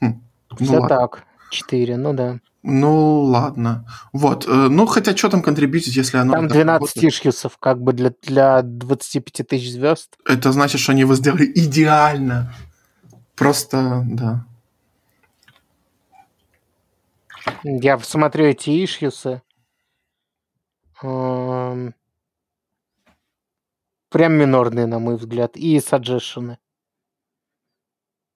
[0.00, 0.20] Хм,
[0.50, 0.88] ну, Все ладно.
[0.88, 1.24] так.
[1.50, 2.40] Четыре, ну да.
[2.64, 3.84] Ну, ладно.
[4.12, 4.46] Вот.
[4.46, 6.32] э, Ну, хотя что там контрибьютить, если оно...
[6.32, 7.12] Там так 12 работает?
[7.12, 10.16] ишьюсов, как бы для, для 25 тысяч звезд.
[10.24, 12.54] Это значит, что они его сделали идеально.
[13.34, 14.46] Просто, да.
[17.64, 19.42] Я смотрю эти ишьюсы.
[21.02, 21.94] Эм,
[24.12, 25.56] Прям минорные, на мой взгляд.
[25.56, 26.58] И саджешены.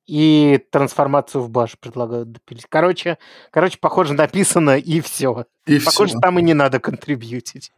[0.07, 2.67] И трансформацию в баш предлагают допилить.
[2.69, 3.19] Короче,
[3.51, 5.47] короче, похоже, написано и все.
[5.67, 6.21] И Похоже, всё.
[6.21, 7.73] там и не надо контрибьютить.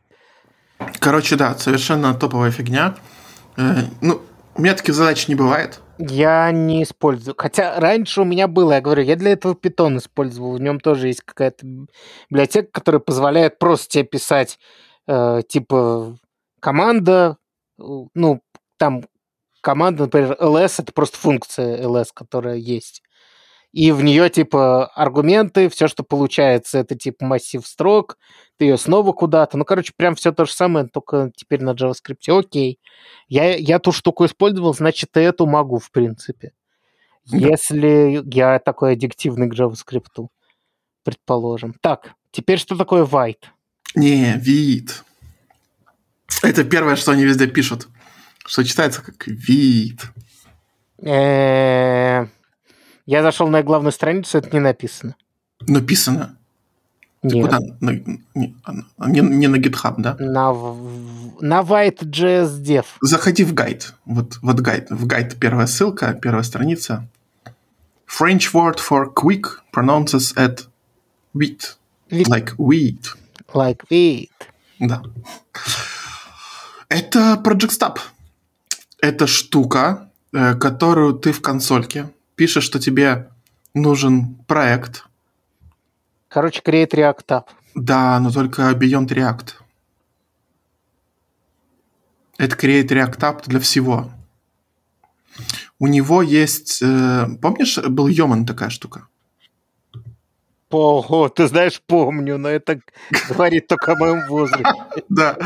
[1.01, 2.95] Короче, да, совершенно топовая фигня.
[3.57, 4.21] Э, Ну,
[4.55, 5.81] у меня таких задач не бывает.
[5.99, 7.35] Я не использую.
[7.37, 10.53] Хотя раньше у меня было, я говорю, я для этого питон использовал.
[10.53, 11.67] В нем тоже есть какая-то
[12.31, 14.59] библиотека, которая позволяет просто тебе писать,
[15.09, 16.17] э, типа,
[16.61, 17.39] команда,
[17.79, 18.43] ну,
[18.77, 19.05] там
[19.61, 23.03] команда, например, ls, это просто функция ls, которая есть.
[23.73, 28.17] и в нее, типа, аргументы, все, что получается, это, типа, массив строк,
[28.57, 29.59] ты ее снова куда-то.
[29.59, 32.29] Ну, короче, прям все то же самое, только теперь на JavaScript.
[32.29, 32.81] Окей.
[33.29, 36.53] Я, я ту штуку использовал, значит, и эту могу, в принципе.
[37.31, 37.37] Да.
[37.37, 40.29] Если я такой аддиктивный к JavaScript,
[41.05, 41.75] предположим.
[41.83, 43.45] Так, теперь что такое white?
[43.95, 45.05] Не, вид.
[46.43, 47.89] Это первое, что они везде пишут.
[48.47, 50.03] Что читается как вид.
[51.03, 52.27] Э,
[53.07, 55.15] Я зашел на главную страницу, это не написано.
[55.67, 56.37] Написано.
[57.23, 57.45] Нет.
[57.47, 57.59] куда?
[57.81, 57.93] На-
[58.35, 60.15] не, а, не- не на GitHub, да?
[60.21, 62.85] На, на White.js Dev.
[63.01, 63.95] Заходи в гайд.
[64.05, 64.91] Вот, вот гайд.
[64.91, 67.09] В гайд первая ссылка, первая страница.
[68.07, 70.67] French word for quick pronounces at
[71.35, 71.77] wheat.
[72.11, 73.15] Like wheat.
[73.53, 74.31] Like it.
[74.79, 75.03] Да.
[76.89, 77.99] Это Project Stub.
[79.01, 83.29] Это штука, э, которую ты в консольке пишешь, что тебе
[83.75, 85.05] нужен проект.
[86.29, 87.45] Короче, create React App.
[87.75, 89.49] Да, но только Beyond React.
[92.39, 94.11] Это Create React App для всего.
[95.79, 96.83] У него есть...
[96.83, 99.07] э, помнишь, был Йоман такая штука?
[100.71, 102.81] Ого, ты знаешь, помню, но это
[103.29, 104.69] говорит только о моем возрасте.
[105.09, 105.39] Да.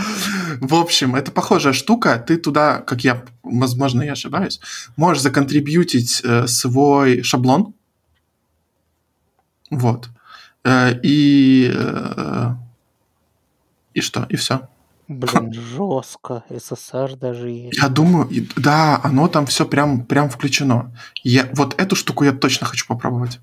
[0.61, 2.19] В общем, это похожая штука.
[2.19, 4.61] Ты туда, как я, возможно, я ошибаюсь,
[4.97, 7.75] можешь законтрибьютить э, свой шаблон.
[9.71, 10.09] Вот.
[10.65, 11.73] Э, и...
[11.73, 12.55] э,
[13.95, 14.27] и что?
[14.29, 14.69] И все.
[15.09, 16.45] Блин, жестко.
[16.49, 17.79] SSR даже есть.
[17.79, 20.93] Я думаю, да, оно там все прям, прям включено.
[21.23, 23.41] Я, вот эту штуку я точно хочу попробовать.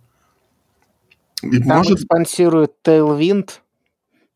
[1.41, 3.51] И Там может, спонсирует Tailwind.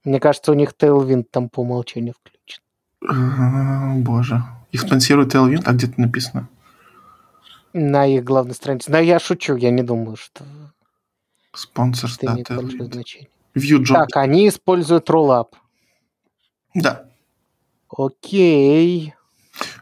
[0.03, 4.03] Мне кажется, у них Tailwind там по умолчанию включен.
[4.03, 6.49] боже, их спонсирует Tailwind, а где-то написано.
[7.73, 8.91] На их главной странице.
[8.91, 10.43] Да я шучу, я не думаю, что
[11.53, 13.85] Спонсор, да, Tailwind.
[13.87, 15.49] Так, они используют Rollup.
[16.73, 17.05] Да.
[17.95, 19.13] Окей.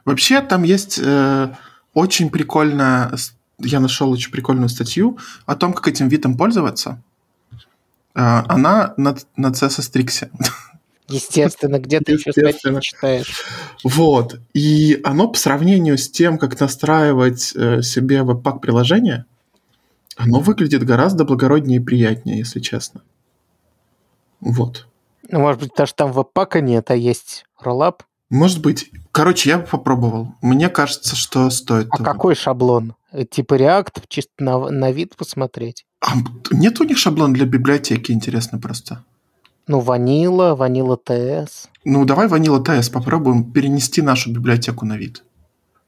[0.03, 1.53] Вообще там есть э,
[1.93, 3.13] очень прикольная,
[3.59, 7.01] я нашел очень прикольную статью о том, как этим видом пользоваться.
[8.15, 10.29] Э, она на, на CSS Tricks.
[11.07, 13.43] Естественно, где ты еще статьи читаешь.
[13.83, 14.39] Вот.
[14.53, 19.25] И оно по сравнению с тем, как настраивать э, себе веб-пак приложение,
[20.15, 23.01] оно выглядит гораздо благороднее и приятнее, если честно.
[24.39, 24.87] Вот.
[25.29, 28.01] Ну, может быть, даже там веб-пака нет, а есть Rollup.
[28.29, 28.89] Может быть.
[29.11, 30.35] Короче, я бы попробовал.
[30.41, 31.87] Мне кажется, что стоит.
[31.91, 32.09] А того.
[32.09, 32.95] какой шаблон?
[33.11, 35.85] Э, Типа React, чисто на, на вид посмотреть.
[36.01, 36.13] А,
[36.51, 39.03] нет у них шаблон для библиотеки, интересно просто.
[39.67, 41.69] Ну, Ванила, Ванила ТС.
[41.85, 45.23] Ну, давай Vanilla TS попробуем перенести нашу библиотеку на вид.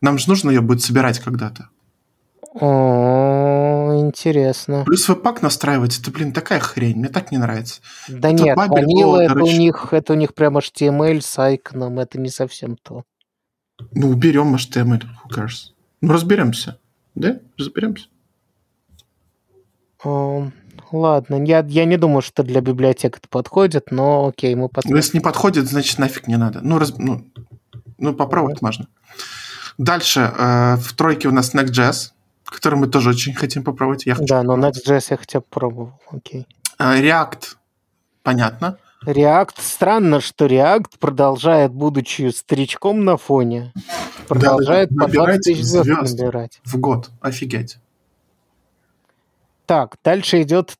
[0.02, 1.70] Нам же нужно ее будет собирать когда-то.
[2.54, 4.84] О, интересно.
[4.86, 6.98] Плюс веб-пак настраивать, это, блин, такая хрень.
[6.98, 7.82] Мне так не нравится.
[8.08, 12.00] Да Это нет, Бабель Ванила это у них, это у них прям HTML с айконом,
[12.00, 13.04] это не совсем то.
[13.92, 15.72] Ну, уберем HTML, who cares?
[16.02, 16.78] Ну, разберемся.
[17.16, 17.40] Да?
[17.58, 18.08] Разберемся.
[20.04, 20.50] О,
[20.92, 24.98] ладно, я, я не думаю, что для библиотек это подходит, но окей, мы Ну, посмотрим.
[24.98, 26.60] если не подходит, значит, нафиг не надо.
[26.62, 27.26] Ну, раз- ну,
[27.98, 28.88] ну попробовать можно.
[29.78, 30.32] Дальше.
[30.38, 32.12] э, в тройке у нас Next.js,
[32.46, 34.06] который мы тоже очень хотим попробовать.
[34.06, 34.56] Я хочу Да, но.
[34.58, 36.48] Next.js я хотя бы пробовал, окей.
[36.80, 37.56] Э, React,
[38.24, 38.78] понятно.
[39.06, 43.74] React, странно, что React продолжает, будучи старичком на фоне,
[44.28, 46.18] продолжает по 20 набирать тысяч звезд звезд.
[46.20, 46.62] набирать.
[46.64, 47.10] В год.
[47.20, 47.78] Офигеть.
[49.66, 50.78] Так, дальше идет,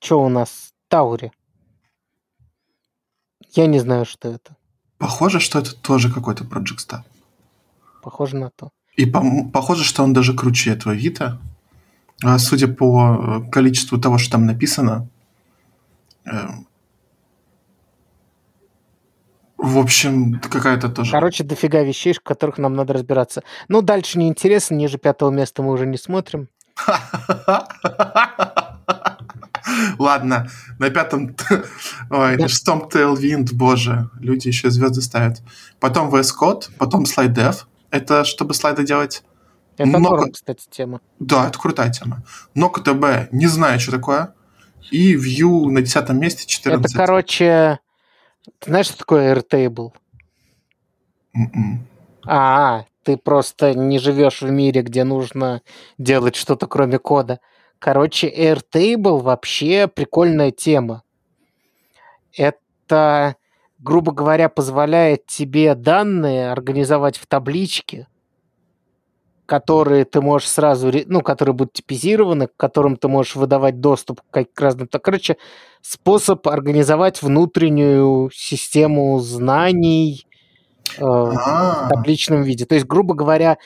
[0.00, 0.72] что у нас?
[0.88, 1.32] Таури.
[3.54, 4.56] Я не знаю, что это.
[4.98, 7.00] Похоже, что это тоже какой-то Project Star.
[8.02, 8.70] Похоже на то.
[8.96, 11.38] И пом- похоже, что он даже круче этого Вита.
[12.24, 15.08] А, Судя по э, количеству того, что там написано.
[16.24, 16.30] э,
[19.56, 21.10] В общем, какая-то тоже...
[21.12, 23.42] Короче, дофига вещей, в которых нам надо разбираться.
[23.68, 26.48] Ну, дальше неинтересно, ниже пятого места мы уже не смотрим.
[29.98, 30.48] Ладно,
[30.78, 31.36] на пятом...
[32.10, 35.42] Ой, на шестом Tailwind, боже, люди еще звезды ставят.
[35.80, 37.64] Потом VS Code, потом Slide Dev.
[37.90, 39.22] Это чтобы слайды делать?
[39.76, 40.16] Это Много.
[40.16, 41.00] норм, кстати, тема.
[41.20, 42.22] Да, это крутая тема.
[42.54, 44.34] Но КТБ, не знаю, что такое.
[44.90, 46.84] И Vue на десятом месте 14.
[46.84, 47.78] Это, короче...
[48.60, 49.92] Ты знаешь, что такое Airtable?
[51.34, 51.86] М-м.
[52.26, 55.62] А, ты просто не живешь в мире, где нужно
[55.96, 57.40] делать что-то кроме кода.
[57.78, 61.04] Короче, Airtable вообще прикольная тема.
[62.36, 63.36] Это,
[63.78, 68.08] грубо говоря, позволяет тебе данные организовать в табличке
[69.46, 74.44] которые ты можешь сразу, ну, которые будут типизированы, к которым ты можешь выдавать доступ к
[74.44, 74.88] к разным...
[74.88, 75.38] Так, короче,
[75.80, 80.27] способ организовать внутреннюю систему знаний
[80.98, 82.64] в А, табличном виде.
[82.64, 83.58] То есть, грубо говоря,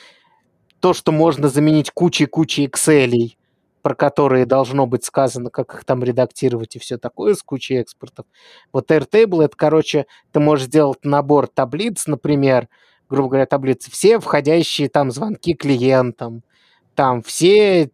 [0.79, 3.35] то, что можно заменить кучей-кучей Excel,
[3.81, 8.25] про которые должно быть сказано, как их там редактировать и все такое с кучей экспортов.
[8.71, 12.69] Вот Airtable, это, короче, ты можешь сделать набор таблиц, например,
[13.09, 16.43] грубо говоря, таблицы, все входящие там звонки клиентам,
[16.95, 17.91] там все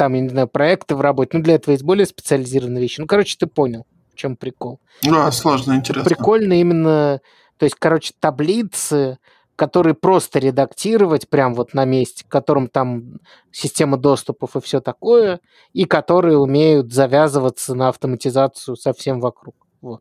[0.00, 1.36] там, я не знаю, проекты в работе.
[1.36, 3.00] Ну, для этого есть более специализированные вещи.
[3.00, 4.80] Ну, короче, ты понял, в чем прикол.
[5.02, 6.08] да, сложно, интересно.
[6.08, 7.20] Прикольно именно,
[7.60, 9.18] то есть, короче, таблицы,
[9.54, 13.20] которые просто редактировать прям вот на месте, к которым там
[13.52, 15.40] система доступов и все такое,
[15.74, 19.54] и которые умеют завязываться на автоматизацию совсем вокруг.
[19.82, 20.00] Вот.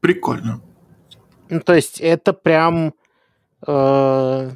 [0.00, 0.62] Прикольно.
[1.50, 2.94] Ну, то есть это прям
[3.66, 4.50] э,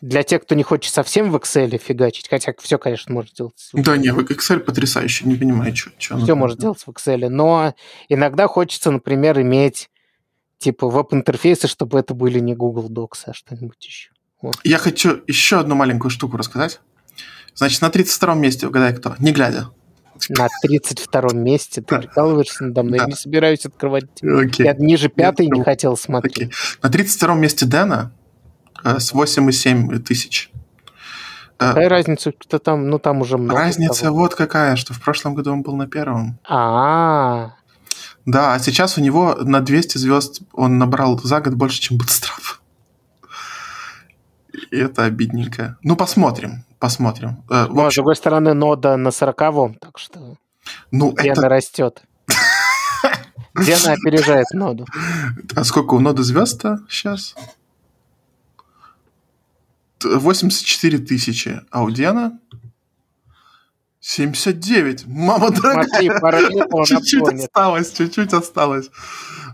[0.00, 3.68] для тех, кто не хочет совсем в Excel фигачить, хотя все, конечно, может делать.
[3.74, 5.90] Да, не, вы Excel потрясающий, не понимаю, что.
[5.98, 7.74] Все может делать в Excel, но
[8.08, 9.90] иногда хочется, например, иметь
[10.64, 14.10] типа веб-интерфейсы, чтобы это были не Google Docs, а что-нибудь еще.
[14.40, 14.56] Вот.
[14.64, 16.80] Я хочу еще одну маленькую штуку рассказать.
[17.54, 19.68] Значит, на 32-м месте, угадай кто, не глядя.
[20.30, 24.06] На 32-м месте ты прикалываешься надо мной, я не собираюсь открывать.
[24.22, 24.64] Окей.
[24.64, 26.50] Я ниже пятой не ну, хотел смотреть.
[26.82, 28.12] На 32-м месте Дэна
[28.82, 30.50] э, с 8,7 тысяч.
[31.58, 33.60] Э, Какая разница, кто там, ну там уже много.
[33.60, 34.20] Разница того.
[34.20, 36.38] вот какая, что в прошлом году он был на первом.
[36.48, 37.56] А,
[38.26, 42.58] Да, а сейчас у него на 200 звезд он набрал за год больше, чем Bootstrap.
[44.70, 45.76] И это обидненько.
[45.82, 47.44] Ну, посмотрим, посмотрим.
[47.50, 49.36] Э, ну, а с общем, другой стороны, нода на 40
[49.78, 50.36] так что
[50.90, 51.48] ну, Гена это...
[51.48, 52.02] растет.
[53.54, 54.86] Гена опережает ноду.
[55.54, 57.34] А сколько у ноды звезд-то сейчас?
[60.02, 61.60] 84 тысячи.
[61.70, 62.38] А у Диана?
[64.06, 65.06] 79.
[65.06, 66.18] Мама дорогая.
[66.18, 68.90] Смотри, Чуть-чуть осталось, чуть-чуть осталось.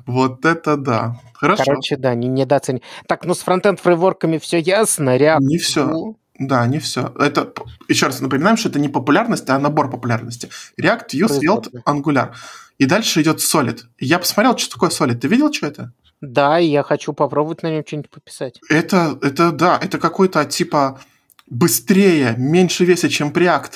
[0.06, 1.20] Вот это да.
[1.34, 1.62] Хорошо.
[1.64, 2.80] Короче, да, не недооценен.
[3.06, 5.16] Так, ну с фронтенд фрейворками все ясно.
[5.16, 5.38] React.
[5.40, 5.86] Не всё.
[5.86, 7.14] ну, Да, не все.
[7.16, 7.52] Это,
[7.86, 10.48] еще раз напоминаем, что это не популярность, а набор популярности.
[10.80, 11.70] React, Vue, Svelte.
[11.86, 12.32] Angular.
[12.78, 13.82] И дальше идет Solid.
[14.00, 15.14] Я посмотрел, что такое Solid.
[15.14, 15.92] Ты видел, что это?
[16.20, 18.58] Да, и я хочу попробовать на нем что-нибудь пописать.
[18.68, 21.00] Это, это да, это какой-то типа
[21.46, 23.74] быстрее, меньше веса, чем React.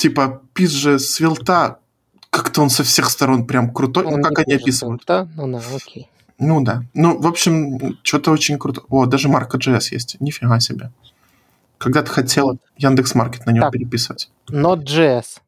[0.00, 1.76] Типа пис же Svelte,
[2.30, 4.04] как-то он со всех сторон прям крутой.
[4.04, 5.02] Ну, Он как не они хуже описывают.
[5.06, 6.08] Да, ну да, окей.
[6.38, 6.84] Ну да.
[6.94, 8.80] Ну, в общем, что-то очень круто.
[8.88, 10.16] О, даже Марка JS есть.
[10.18, 10.90] Нифига себе.
[11.76, 12.58] Когда-то хотел.
[12.78, 13.72] Яндекс Маркет на него Так.
[13.74, 14.30] переписывать.
[14.48, 15.42] Node.js.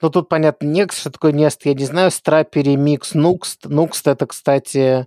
[0.00, 2.08] Ну, тут понятно, Next, что такое Next, я не знаю.
[2.08, 3.68] Strapi Remix Nuxt.
[3.68, 5.06] Nuxt это, кстати,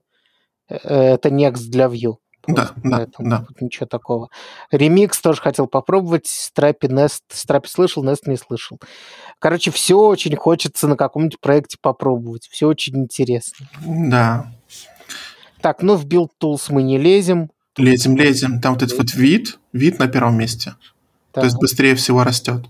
[0.69, 2.17] э, это Next для Vue.
[2.47, 3.45] Да, да, поэтому да.
[3.47, 4.29] тут ничего такого.
[4.73, 6.25] Remix тоже хотел попробовать.
[6.25, 7.21] Strapi Nest.
[7.31, 8.79] Strapi слышал, Nest не слышал.
[9.39, 12.47] Короче, все очень хочется на каком-нибудь проекте попробовать.
[12.49, 13.67] Все очень интересно.
[13.85, 14.51] Да.
[15.61, 17.51] Так, ну в Build Tools мы не лезем.
[17.75, 18.61] Лезем, лезем.
[18.61, 20.75] Там вот этот вот вид, вид на первом месте.
[21.31, 21.41] Так.
[21.41, 22.65] То есть быстрее всего растет.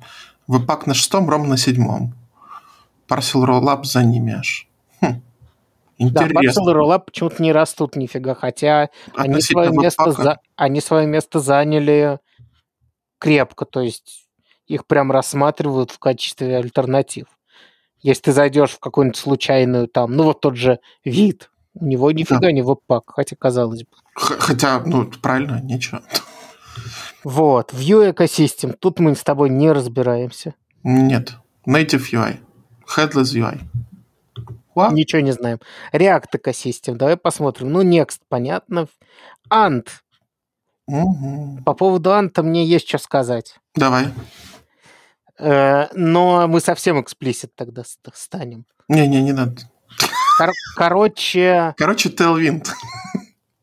[0.47, 2.13] Веб-пак на шестом, Ром на седьмом.
[3.07, 4.66] Parcel Rollup за ними аж.
[5.99, 6.09] Хм.
[6.11, 6.61] Да, Интересно.
[6.61, 10.39] Parcel и почему-то не растут нифига, хотя они свое, место за...
[10.55, 12.19] они свое место заняли
[13.19, 14.27] крепко, то есть
[14.67, 17.25] их прям рассматривают в качестве альтернатив.
[18.01, 22.51] Если ты зайдешь в какую-нибудь случайную там, ну вот тот же вид, у него нифига
[22.51, 23.89] не веб-пак, хотя казалось бы.
[24.13, 26.01] Х- Хотя, ну, правильно, ничего.
[27.23, 31.33] Вот, Vue экосистем, тут мы с тобой не разбираемся, Нет.
[31.67, 32.37] Native UI.
[32.95, 33.59] Headless UI.
[34.77, 34.93] What?
[34.93, 35.59] ничего не знаем.
[35.91, 37.71] React экосистем, давай посмотрим.
[37.71, 38.87] Ну, Next, понятно.
[39.49, 39.87] Ant,
[40.87, 41.63] Мгм.
[41.63, 43.55] по поводу Анта мне есть что сказать.
[43.75, 44.07] Давай.
[45.39, 48.65] Э, но мы совсем эксплисит тогда ст- станем.
[48.87, 49.61] Не-не, не надо.
[50.37, 52.67] Кор- короче, Короче, Tailwind.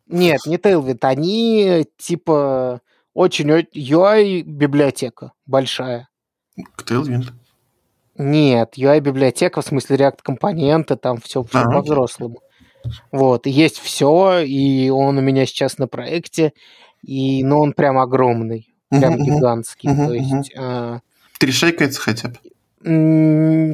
[0.07, 2.81] нет, не Tailwind, они типа
[3.15, 6.09] очень UI библиотека большая.
[6.87, 7.33] Tailwind.
[8.17, 11.75] Нет, UI библиотека в смысле React компоненты, там все, все А, окей.
[11.75, 12.41] по-взрослому.
[13.11, 16.53] Вот, есть все, и он у меня сейчас на проекте,
[17.03, 19.25] и, ну, он прям огромный, прям мгм.
[19.25, 19.91] гигантский.
[19.91, 20.45] Мгм, То есть, мгм.
[20.59, 21.01] а,
[21.39, 22.39] Три шейкается хотя бы.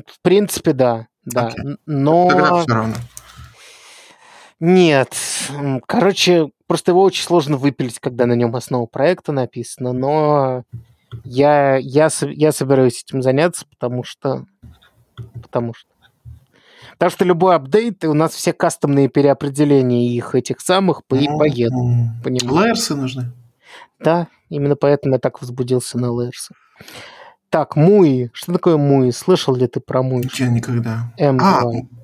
[0.07, 1.53] в принципе, да, да.
[1.59, 2.29] Н- Но...
[2.29, 2.95] Тогда все равно.
[4.61, 5.17] Нет.
[5.87, 10.63] Короче, просто его очень сложно выпилить, когда на нем основа проекта написана, но
[11.25, 14.47] я, я, я собираюсь этим заняться, потому что...
[15.43, 15.89] Потому что...
[16.93, 21.27] Потому что любой апдейт, и у нас все кастомные переопределения их этих самых по, и
[21.27, 21.73] поедут.
[22.25, 23.33] Лейерсы нужны.
[23.99, 26.55] Да, Именно поэтому я так возбудился на Лэрса.
[27.49, 28.31] Так, Муи.
[28.33, 29.13] Что такое Муи?
[29.13, 30.29] Слышал ли ты про Муи?
[30.35, 31.13] Я никогда.
[31.19, 31.39] MUI.
[31.41, 31.63] А,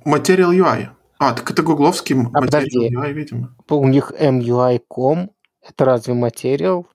[0.09, 0.89] Material UI.
[1.19, 2.95] А, так это гугловский Material подожди.
[2.95, 3.55] UI, видимо.
[3.69, 5.31] У них MUI.com.
[5.69, 6.87] Это разве материал?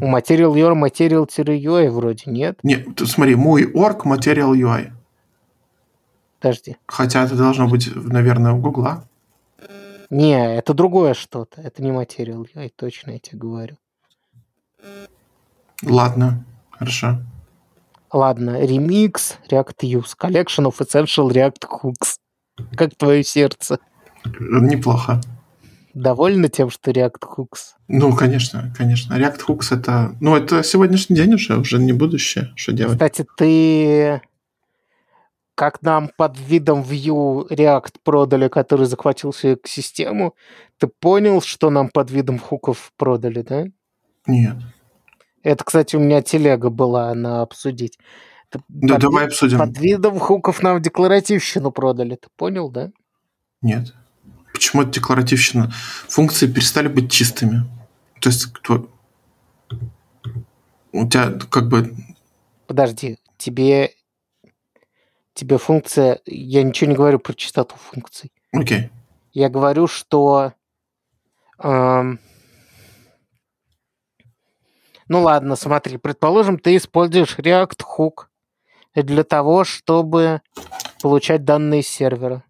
[0.00, 2.58] У Material UI Material-UI вроде нет.
[2.62, 4.90] Нет, смотри, мой орг Material UI.
[6.40, 6.76] Подожди.
[6.86, 9.04] Хотя это должно быть, наверное, у Гугла.
[10.10, 11.60] Не, это другое что-то.
[11.60, 13.76] Это не Material UI, точно я тебе говорю.
[15.82, 17.18] Ладно, хорошо.
[18.12, 22.18] Ладно, Remix, React Use, Collection of Essential React Hooks.
[22.76, 23.78] Как твое сердце?
[24.24, 25.20] Неплохо.
[25.94, 27.74] Довольна тем, что React Hooks?
[27.88, 29.14] Ну, конечно, конечно.
[29.14, 30.16] React Hooks это...
[30.20, 32.52] Ну, это сегодняшний день уже, уже не будущее.
[32.56, 32.94] Что делать?
[32.94, 34.20] Кстати, ты
[35.54, 40.34] как нам под видом Vue React продали, который захватил всю экосистему,
[40.78, 43.64] ты понял, что нам под видом хуков продали, да?
[44.26, 44.56] Нет.
[45.42, 47.98] Это, кстати, у меня телега была на обсудить.
[48.50, 49.58] Это Да, под, давай обсудим.
[49.58, 52.90] под видом хуков нам декларативщину продали, ты понял, да?
[53.62, 53.94] Нет.
[54.54, 55.72] Почему это декларативщина?
[56.08, 57.64] Функции перестали быть чистыми.
[58.20, 58.88] То есть кто...
[60.92, 61.94] у тебя как бы...
[62.68, 63.90] Подожди, тебе
[65.34, 66.20] тебе функция...
[66.24, 68.32] Я ничего не говорю про частоту функций.
[68.52, 68.90] Окей.
[69.32, 70.52] Я говорю, что...
[71.58, 72.20] эм,
[75.08, 78.26] Ну ладно, смотри, предположим, ты используешь React Hook
[78.94, 80.42] для того, чтобы
[81.02, 82.44] получать данные с сервера.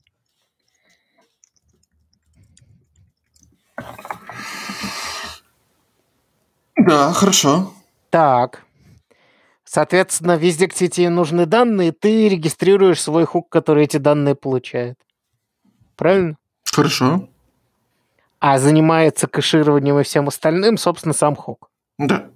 [6.86, 7.72] Да, хорошо.
[8.10, 8.64] Так.
[9.64, 14.98] Соответственно, везде, где тебе нужны данные, ты регистрируешь свой хук, который эти данные получает.
[15.96, 16.36] Правильно?
[16.64, 17.28] Хорошо.
[18.38, 21.70] А занимается кэшированием и всем остальным, собственно, сам хук.
[21.98, 22.28] Да.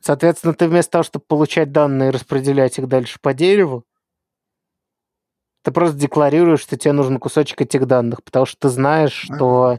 [0.00, 3.84] Соответственно, ты вместо того, чтобы получать данные и распределять их дальше по дереву,
[5.68, 9.78] ты просто декларируешь, что тебе нужен кусочек этих данных, потому что ты знаешь, что...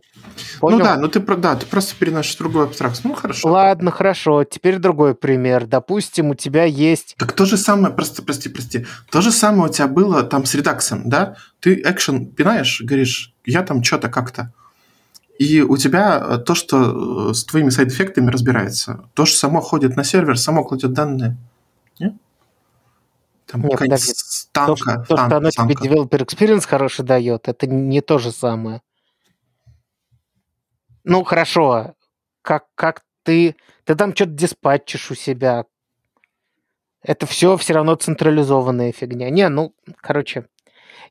[0.59, 0.77] Понял?
[0.77, 3.07] Ну да, ну ты, да, ты просто переносишь в другую абстракцию.
[3.07, 3.49] Ну хорошо.
[3.49, 4.43] Ладно, хорошо.
[4.43, 5.65] Теперь другой пример.
[5.65, 7.15] Допустим, у тебя есть...
[7.17, 10.53] Так то же самое, просто, прости, прости, то же самое у тебя было там с
[10.53, 11.37] редаксом, да?
[11.59, 14.53] Ты экшен пинаешь, говоришь, я там что-то как-то.
[15.39, 19.95] И у тебя э, то, что э, с твоими сайд-эффектами разбирается, то, что само ходит
[19.95, 21.35] на сервер, само кладет данные.
[21.97, 22.15] Не?
[23.51, 24.13] Там Нет, какая-нибудь подожди.
[24.15, 25.87] с- То, танка, что, то, что танк- оно тебе танка.
[26.17, 28.81] developer experience хороший дает, это не то же самое.
[31.03, 31.95] Ну, хорошо.
[32.41, 33.55] Как, как ты...
[33.85, 35.65] Ты там что-то диспатчишь у себя.
[37.01, 39.29] Это все все равно централизованная фигня.
[39.29, 40.45] Не, ну, короче,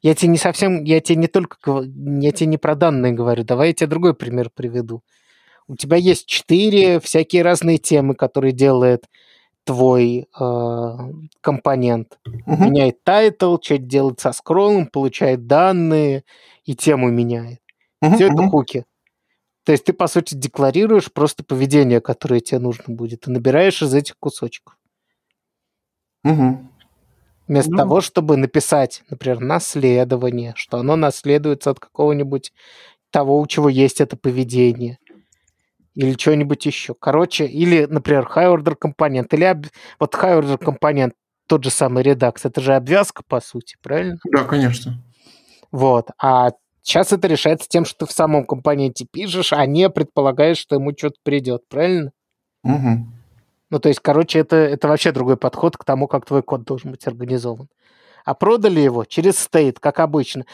[0.03, 0.85] я тебе не совсем...
[0.85, 1.57] Я тебе не только...
[1.85, 3.43] Я тебе не про данные говорю.
[3.45, 5.03] Давай я тебе другой пример приведу.
[5.67, 9.05] У тебя есть четыре всякие разные темы, которые делает
[9.69, 10.97] твой э,
[11.43, 12.65] компонент Мгм.
[12.65, 16.25] меняет title, что-то делает со скроллом, получает данные
[16.65, 17.61] и тему меняет.
[18.01, 18.49] Мгм, Все это мгм.
[18.49, 18.87] хуки.
[19.65, 23.93] То есть ты, по сути, декларируешь просто поведение, которое тебе нужно будет, и набираешь из
[23.93, 24.79] этих кусочков.
[26.25, 26.71] Мгм.
[27.47, 27.77] Вместо Ну.
[27.77, 32.55] того, чтобы написать, например, наследование, что оно наследуется от какого-нибудь
[33.11, 34.99] того, у чего есть это поведение.
[35.99, 36.95] Или что-нибудь еще.
[36.95, 39.35] Короче, или, например, high-order компонент.
[39.35, 39.67] Или об-
[39.99, 41.15] вот high-order компонент,
[41.49, 44.17] тот же самый редакс, это же обвязка, по сути, правильно?
[44.31, 45.03] Да, конечно.
[45.73, 46.11] Вот.
[46.23, 46.51] А
[46.83, 50.93] сейчас это решается тем, что ты в самом компоненте пишешь, а не предполагаешь, что ему
[50.97, 52.13] что-то придет, правильно?
[52.63, 53.13] Мгм.
[53.71, 56.93] Ну, то есть, короче, это, это вообще другой подход к тому, как твой код должен
[56.93, 57.67] быть организован.
[58.29, 60.45] А продали его через стейт, как обычно.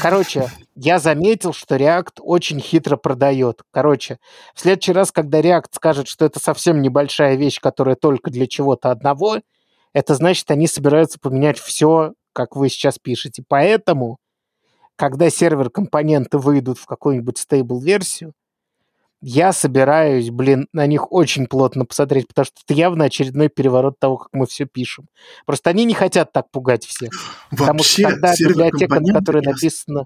[0.00, 3.62] Короче, я заметил, что React очень хитро продает.
[3.72, 4.20] Короче,
[4.54, 8.92] в следующий раз, когда React скажет, что это совсем небольшая вещь, которая только для чего-то
[8.92, 9.40] одного,
[9.92, 13.42] это значит, они собираются поменять все, как вы сейчас пишете.
[13.48, 14.18] Поэтому,
[14.94, 18.32] когда сервер-компоненты выйдут в какую-нибудь стейбл-версию,
[19.26, 24.18] я собираюсь, блин, на них очень плотно посмотреть, потому что это явно очередной переворот того,
[24.18, 25.08] как мы все пишем.
[25.46, 27.10] Просто они не хотят так пугать всех.
[27.50, 30.04] Потому что Вообще, когда библиотека, на которой я- написано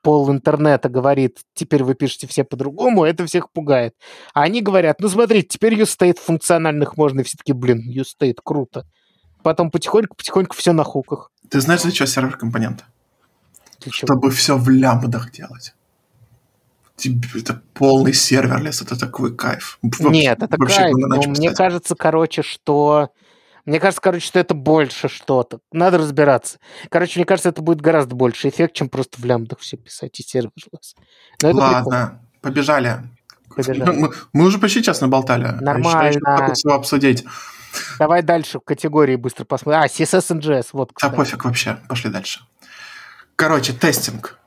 [0.00, 3.94] пол интернета, говорит, теперь вы пишете все по-другому, это всех пугает.
[4.32, 8.86] А они говорят, ну смотрите, теперь UState функциональных можно, и все таки блин, UState, круто.
[9.42, 11.32] Потом потихоньку-потихоньку все на хуках.
[11.50, 12.84] Ты знаешь, для чего сервер-компоненты?
[13.80, 14.06] Для чего?
[14.06, 15.74] Чтобы все в лямбдах делать.
[17.34, 19.78] Это полный serverless, это такой кайф.
[19.82, 20.94] Вообще- Нет, это вообще кайф.
[20.96, 21.56] Но начать мне писать.
[21.58, 23.10] кажется, короче, что...
[23.66, 25.58] Мне кажется, короче, что это больше что-то.
[25.72, 26.58] Надо разбираться.
[26.88, 30.22] Короче, мне кажется, это будет гораздо больше эффект, чем просто в лямбдах все писать и
[30.22, 30.94] serverless.
[31.42, 31.72] Но это прикольно.
[31.72, 33.00] Ладно, побежали.
[33.54, 33.90] побежали.
[33.90, 35.44] Мы, мы уже почти час наболтали.
[35.46, 36.08] А Нормально.
[36.10, 37.24] еще, еще обсудить.
[37.98, 39.82] Давай дальше в категории быстро посмотрим.
[39.82, 41.14] А, CSS and JS, вот, Да кстати.
[41.16, 42.40] пофиг вообще, пошли дальше.
[43.34, 44.38] Короче, тестинг.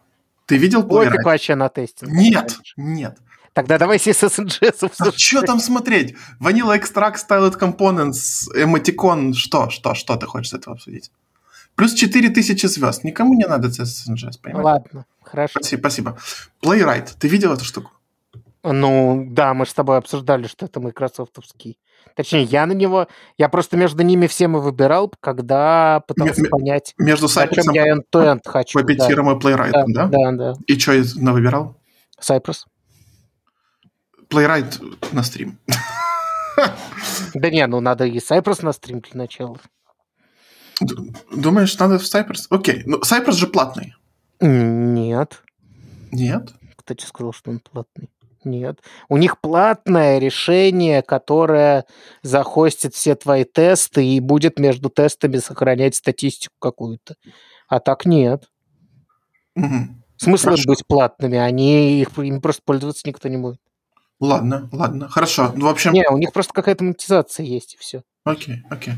[0.50, 1.24] Ты видел Пофиг Playwright?
[1.24, 2.12] вообще на тестинг.
[2.12, 3.20] Нет, нет.
[3.54, 6.16] Тогда давай CSS and JS А что там смотреть?
[6.42, 11.12] Vanilla Extract, Styled Components, Emoticon, что, что, что ты хочешь с этого обсудить?
[11.76, 13.04] Плюс 4000 звезд.
[13.04, 14.66] Никому не надо CSS, понимаешь?
[14.66, 15.60] Ладно, хорошо.
[15.60, 16.18] Спасибо, спасибо.
[16.64, 17.92] Playwright, ты видел эту штуку?
[18.64, 21.78] Ну, да, мы же с тобой обсуждали, что это майкрософтовский.
[22.16, 23.08] Точнее, я на него...
[23.38, 27.96] Я просто между ними всем и выбирал, когда пытался ме- понять, Между зачем Cypress, я
[27.96, 28.80] end-to-end хочу.
[28.80, 28.94] да.
[28.94, 30.06] Puppeteer и Playwright, Да, да?
[30.08, 30.54] да, да.
[30.68, 30.94] И что
[31.34, 31.78] выбирал?
[32.22, 32.66] Cypress.
[34.30, 34.82] Playwright
[35.14, 35.58] на стрим.
[37.34, 39.58] Да не, ну надо и Cypress на стрим для начала.
[41.32, 42.48] Думаешь, надо в Cypress?
[42.50, 42.84] Окей.
[42.86, 43.96] Ну, Cypress же платный.
[44.42, 45.42] Нет.
[46.12, 46.54] Нет?
[46.78, 48.10] Кто тебе сказал, что он платный?
[48.44, 48.80] Нет.
[49.10, 51.86] У них платное решение, которое
[52.22, 57.16] захостит все твои тесты и будет между тестами сохранять статистику какую-то.
[57.68, 58.46] А так нет.
[59.56, 60.04] Мгм.
[60.18, 60.64] Смысл Хорошо.
[60.68, 63.60] быть платными, они их им просто пользоваться никто не будет.
[64.20, 65.08] Ладно, ладно.
[65.08, 65.54] Хорошо.
[65.56, 68.04] Ну, в общем, Не, у них просто какая-то монетизация есть и все.
[68.26, 68.96] окей, окей.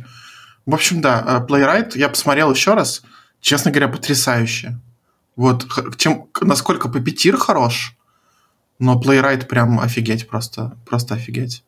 [0.66, 3.04] В общем, да, э, Playwright я посмотрел еще раз.
[3.40, 4.80] Честно говоря, потрясающе.
[5.36, 5.66] Вот
[5.98, 7.96] чем, насколько Puppeteer хорош,
[8.82, 10.76] но Playwright прям офигеть просто.
[10.86, 11.64] Просто офигеть.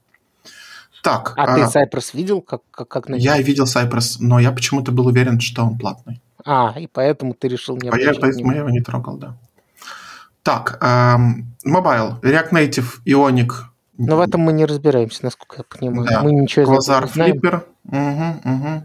[1.03, 4.51] Так, А ты а, Cypress видел, как, как, как на я видел Cypress, но я
[4.51, 6.21] почему-то был уверен, что он платный.
[6.45, 9.37] А, и поэтому ты решил не А я, обращать поэтому я его не трогал, да.
[10.43, 13.51] Так, эм, Mobile, React Native, Ionic,
[13.97, 16.07] Но в этом мы не разбираемся, насколько я понимаю.
[16.09, 16.23] Да.
[16.23, 17.35] Мы ничего из этого не знаем.
[17.35, 18.83] Flipper, угу, угу.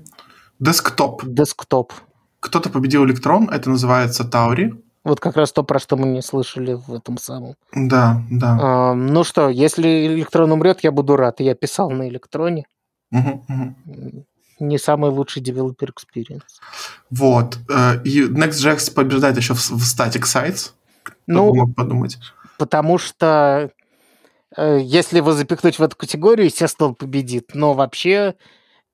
[0.60, 1.20] Desktop.
[1.24, 1.92] Десктоп.
[2.40, 4.74] Кто-то победил электрон, это называется Таури.
[5.08, 7.54] Вот как раз то, про что мы не слышали в этом самом.
[7.74, 8.58] Да, да.
[8.90, 11.40] Ам, ну что, если электрон умрет, я буду рад.
[11.40, 12.66] Я писал на электроне.
[14.60, 16.42] Не самый лучший developer experience.
[17.10, 17.58] Вот.
[17.70, 20.72] э, И Next.js побеждает еще в, Static Sites.
[21.04, 22.18] Кто Ну, мог подумать.
[22.58, 23.70] потому что
[24.56, 27.52] э, если его запихнуть в эту категорию, естественно, он победит.
[27.54, 28.34] Но вообще,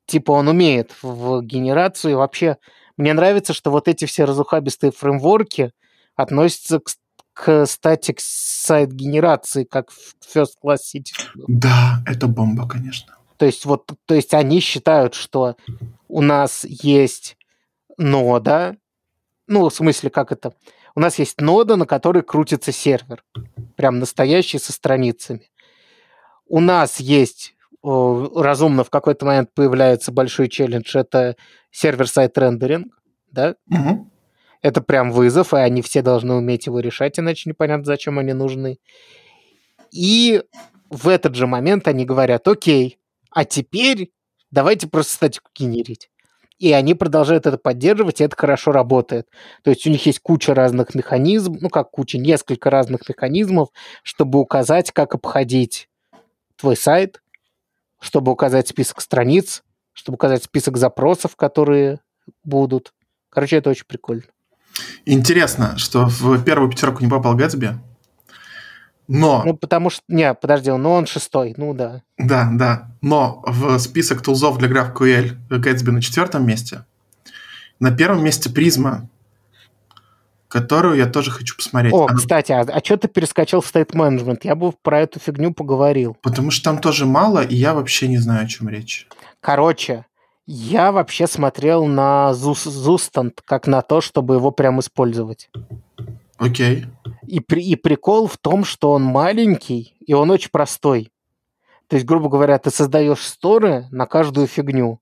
[0.07, 2.13] типа, он умеет в генерацию.
[2.13, 2.59] И вообще,
[2.99, 5.73] мне нравится, что вот эти все разухабистые фреймворки
[6.17, 6.91] относятся к,
[7.33, 11.45] к static сайт генерации, как в First Class Citizen.
[11.49, 13.17] Да, это бомба, конечно.
[13.37, 15.57] То есть вот, то есть они считают, что
[16.09, 17.37] у нас есть
[17.99, 18.77] нода,
[19.47, 20.55] ну, в смысле, как это?
[20.95, 23.25] У нас есть нода, на которой крутится сервер,
[23.77, 25.51] прям настоящий со страницами.
[26.47, 27.55] У нас есть
[27.85, 31.37] о, разумно в какой-то момент появляется большой челлендж, это
[31.71, 32.99] сервер-сайт рендеринг,
[33.31, 33.57] да?
[33.67, 34.11] Мгм.
[34.65, 38.79] Это прям вызов, и они все должны уметь его решать, иначе непонятно, зачем они нужны.
[39.93, 40.43] И
[40.89, 42.99] в этот же момент они говорят, окей,
[43.31, 44.11] а теперь
[44.51, 46.09] давайте просто статику генерить.
[46.59, 49.29] И они продолжают это поддерживать, и это хорошо работает.
[49.63, 53.69] То есть у них есть куча разных механизмов, ну как куча, несколько разных механизмов,
[54.03, 55.91] чтобы указать, как обходить
[56.57, 57.23] твой сайт,
[58.01, 59.63] чтобы указать список страниц,
[59.93, 62.01] чтобы указать список запросов, которые
[62.45, 62.95] будут.
[63.29, 64.23] Короче, это очень прикольно.
[65.07, 67.79] Интересно, что в первую пятерку не попал Гэтсби.
[69.07, 70.03] Но, Ну, потому что...
[70.09, 72.03] Не, подожди, ну он шестой, ну да.
[72.17, 76.87] да, да, но в список тулзов для GraphQL Гэтсби на четвертом месте.
[77.81, 79.11] На первом месте призма,
[80.49, 81.93] которую я тоже хочу посмотреть.
[81.93, 84.41] О, Она- кстати, а, что ты перескочил в State Management?
[84.45, 86.17] Я бы про эту фигню поговорил.
[86.23, 89.07] Потому что там тоже мало, и я вообще не знаю, о чем речь.
[89.41, 90.07] Короче,
[90.47, 95.51] я вообще смотрел на Зус- Зустант как на то, чтобы его прям использовать.
[96.37, 96.87] Окей.
[97.27, 101.13] И, при- и прикол в том, что он маленький, и он очень простой.
[101.87, 105.01] То есть, грубо говоря, ты создаешь сторы на каждую фигню.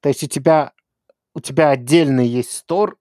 [0.00, 0.72] То есть у тебя,
[1.34, 2.98] у тебя отдельный есть стор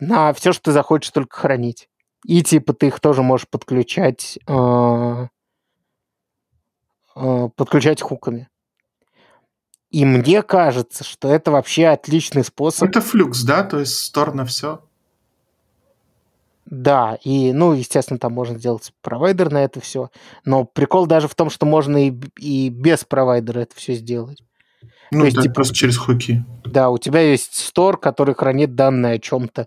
[0.00, 1.88] на все, что ты захочешь только хранить.
[2.24, 5.26] И типа ты их тоже можешь подключать, э,
[7.16, 8.48] э, подключать хуками.
[9.90, 13.64] И мне кажется, что это вообще отличный способ Это флюкс, да?
[13.64, 14.80] То есть стор на все.
[16.66, 20.10] Да, и, ну, естественно, там можно сделать провайдер на это все.
[20.44, 24.42] Но прикол даже в том, что можно и, и без провайдера это все сделать.
[25.10, 26.44] Ну, есть, да, типа- просто через хуки.
[26.64, 29.66] Да, у тебя есть стор, который хранит данные о чем-то.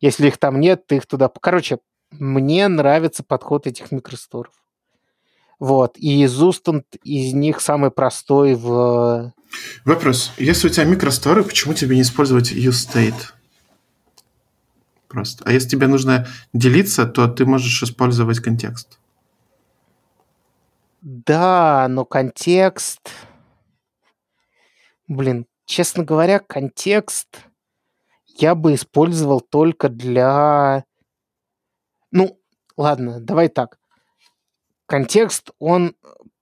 [0.00, 1.28] Если их там нет, ты их туда...
[1.28, 1.80] Короче,
[2.12, 4.52] мне нравится подход этих микросторов.
[5.58, 5.96] Вот.
[5.98, 9.32] И Зустант из них самый простой в...
[9.84, 10.32] Вопрос.
[10.38, 13.32] Если у тебя микросторы, почему тебе не использовать useState?
[15.08, 15.42] Просто.
[15.46, 18.98] А если тебе нужно делиться, то ты можешь использовать контекст.
[21.00, 23.10] Да, но контекст...
[25.06, 27.28] Блин, честно говоря, контекст
[28.26, 30.84] я бы использовал только для...
[32.10, 32.38] Ну,
[32.76, 33.77] ладно, давай так.
[34.88, 35.94] Контекст, он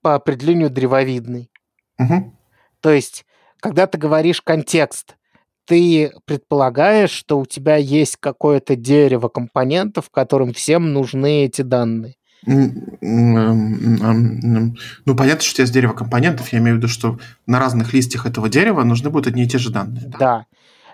[0.03, 1.51] по определению древовидный.
[1.99, 2.37] Мгм.
[2.81, 3.27] То есть,
[3.59, 5.17] когда ты говоришь контекст,
[5.65, 12.15] ты предполагаешь, что у тебя есть какое-то дерево компонентов, которым всем нужны эти данные.
[12.47, 14.77] М, м, м, м, м.
[15.05, 16.53] Ну, понятно, что у тебя есть дерево компонентов.
[16.53, 19.59] Я имею в виду, что на разных листьях этого дерева нужны будут одни и те
[19.59, 20.07] же данные.
[20.07, 20.19] да.
[20.19, 20.47] Да.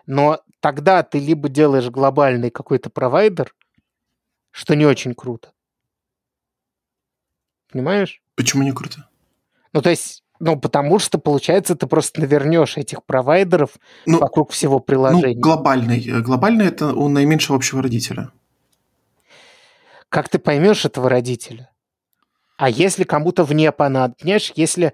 [0.06, 3.54] Но тогда ты либо делаешь глобальный какой-то провайдер,
[4.50, 5.52] что не очень круто.
[7.72, 8.20] Понимаешь?
[8.36, 9.08] Почему не круто?
[9.72, 13.70] Ну, то есть, ну, потому что, получается, ты просто навернешь этих провайдеров
[14.06, 15.34] Ну, вокруг всего ну, приложения.
[15.40, 16.06] глобальный.
[16.06, 18.30] Э, Глобальный это у наименьшего общего родителя.
[20.08, 21.70] Как ты поймешь этого родителя?
[22.58, 24.22] А если кому-то вне понадобится?
[24.22, 24.92] Понимаешь, если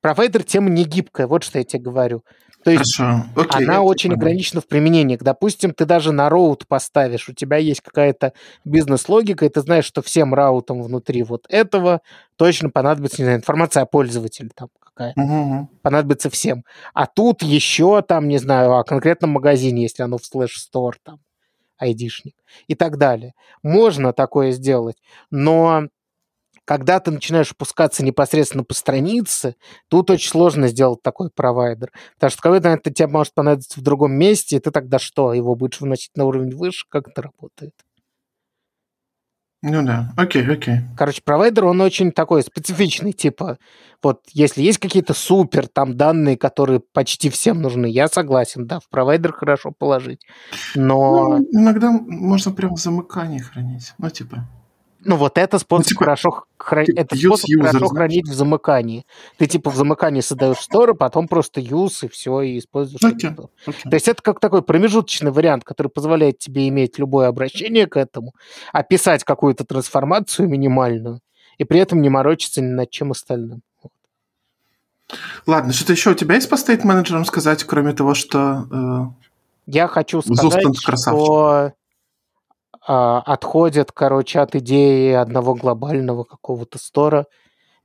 [0.00, 2.24] провайдер тема не гибкая, вот что я тебе говорю.
[2.66, 3.26] То есть Хорошо.
[3.36, 4.22] Окей, она очень понял.
[4.22, 5.16] ограничена в применении.
[5.16, 8.32] Допустим, ты даже на роут поставишь, у тебя есть какая-то
[8.64, 12.00] бизнес-логика, и ты знаешь, что всем раутам внутри вот этого
[12.34, 15.20] точно понадобится, не знаю, информация о пользователе там какая-то.
[15.20, 15.68] Мгм.
[15.80, 16.64] понадобится всем.
[16.92, 21.20] А тут еще там, не знаю, о конкретном магазине, если оно в слэш-стор, там,
[21.78, 22.34] айдишник
[22.68, 23.34] и так далее.
[23.62, 24.96] Можно такое сделать,
[25.30, 25.84] но
[26.66, 29.54] когда ты начинаешь опускаться непосредственно по странице,
[29.88, 31.92] тут очень сложно сделать такой провайдер.
[32.14, 35.54] Потому что какой-то это тебе может понадобиться в другом месте, и ты тогда что, его
[35.54, 36.84] будешь выносить на уровень выше?
[36.90, 37.72] Как это работает?
[39.62, 40.12] Ну да.
[40.16, 40.80] Окей, окей.
[40.96, 43.58] Короче, провайдер, он очень такой специфичный, типа,
[44.02, 48.88] вот если есть какие-то супер там данные, которые почти всем нужны, я согласен, да, в
[48.88, 50.20] провайдер хорошо положить.
[50.74, 53.94] Но, Ну, иногда можно прям в замыкании хранить.
[53.98, 54.46] Ну, типа.
[55.06, 57.92] Ну, вот это способ типа, хорошо, хра- типа это способ user, хорошо знаешь?
[57.92, 59.06] хранить в замыкании.
[59.38, 63.48] Ты, типа, в замыкании создаешь сторы, потом просто use и все, и используешь это.
[63.66, 63.82] окей.
[63.90, 68.34] То есть это как такой промежуточный вариант, который позволяет тебе иметь любое обращение к этому,
[68.72, 71.20] описать какую-то трансформацию минимальную,
[71.58, 73.62] и при этом не морочиться ни над чем остальным.
[75.46, 79.12] Ладно, что-то еще у тебя есть по стейт-менеджерам сказать, кроме того, что...
[79.66, 81.72] Я хочу сказать, что
[82.86, 87.26] а, отходят, короче, от идеи одного глобального какого-то стора.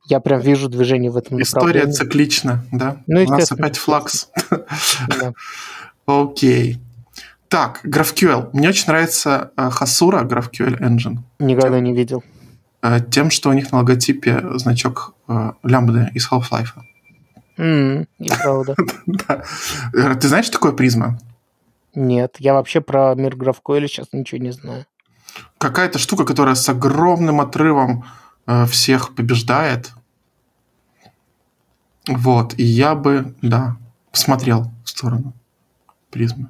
[0.06, 1.94] Я прям вижу движение в этом э, история направлении.
[1.94, 2.98] циклична, да?
[3.08, 4.30] Ну, У нас опять флакс.
[6.06, 6.80] Окей.
[7.48, 8.50] Так, GraphQL.
[8.54, 11.18] Мне очень нравится э, Hasura GraphQL Engine.
[11.40, 12.24] Никогда не видел.
[12.82, 16.70] э, Тем, что у них на логотипе значок э, лямбды из Half-Life.
[17.58, 18.76] М, Неправда.
[19.06, 19.44] Да.
[19.94, 21.20] Э, Ты знаешь, что такое призма?
[21.94, 24.86] Нет, я вообще про мир GraphQL сейчас ничего не знаю.
[25.58, 28.06] Какая-то штука, которая с огромным отрывом
[28.48, 29.92] э, всех побеждает.
[32.08, 32.56] Вот.
[32.58, 33.78] И я бы, да,
[34.12, 35.34] посмотрел в сторону
[36.10, 36.50] призмы.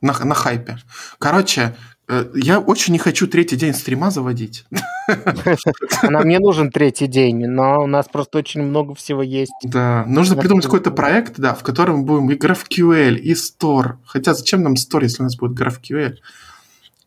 [0.00, 0.78] На, на хайпе.
[1.18, 1.74] Короче,
[2.08, 4.66] э, я очень не хочу третий день стрима заводить.
[6.02, 9.52] Нам не нужен третий день, но у нас просто очень много всего есть.
[9.62, 13.96] Да, нужно придумать какой-то проект, да, в котором будем и GraphQL, и Store.
[14.04, 16.16] Хотя зачем нам Store, если у нас будет GraphQL?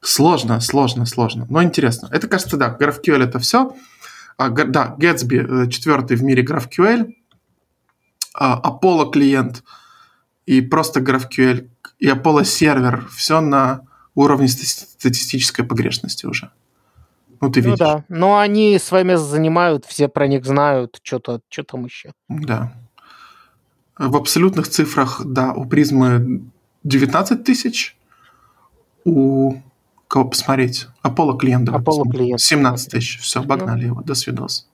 [0.02, 1.46] Сложно, сложно, сложно.
[1.50, 2.08] Но интересно.
[2.12, 3.76] Это, кажется, да, GraphQL это все.
[4.72, 7.14] да, Gatsby э, четвертый в мире GraphQL.
[8.34, 9.64] А, Apollo клиент
[10.46, 11.68] и просто GraphQL
[12.00, 13.06] и Apollo сервер.
[13.12, 13.82] Все на
[14.16, 16.52] уровне стати- статистической погрешности уже.
[17.42, 17.80] Ну, ты Ну видишь.
[17.80, 22.12] да, но они место занимают, все про них знают, что-то, что там еще.
[22.28, 22.74] Да.
[23.98, 26.42] В абсолютных цифрах, да, у призмы
[26.84, 27.98] 19 тысяч,
[29.06, 29.56] у
[30.10, 30.88] кого посмотреть?
[31.02, 31.72] Аполло клиента.
[31.72, 32.42] Apollo клиент.
[32.42, 33.20] 17 тысяч.
[33.20, 34.02] Все, обогнали его.
[34.02, 34.68] До свидос.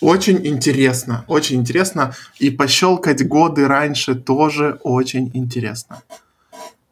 [0.00, 2.14] Очень интересно, очень интересно.
[2.38, 6.02] И пощелкать годы раньше тоже очень интересно.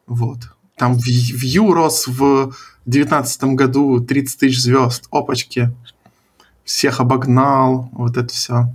[0.07, 0.39] Вот.
[0.75, 2.53] Там Vue рос в
[2.85, 5.07] 2019 году 30 тысяч звезд.
[5.11, 5.71] Опачки.
[6.63, 7.89] Всех обогнал.
[7.91, 8.73] Вот это все.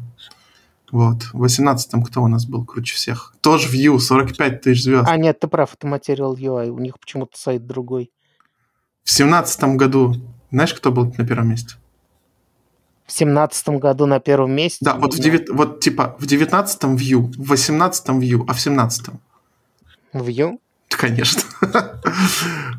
[0.91, 1.23] Вот.
[1.33, 3.35] В 18-м кто у нас был круче всех?
[3.41, 5.09] Тоже Vue, 45 тысяч звезд.
[5.09, 8.11] А, нет, ты прав, это Material UI, у них почему-то сайт другой.
[9.05, 10.15] В 17 году,
[10.51, 11.75] знаешь, кто был на первом месте?
[13.07, 14.79] В семнадцатом году на первом месте.
[14.85, 19.21] Да, вот, в девят- вот типа в 19-м Vue, в 18-м Vue, а в 17-м?
[20.15, 20.59] Vue?
[20.89, 21.43] Конечно.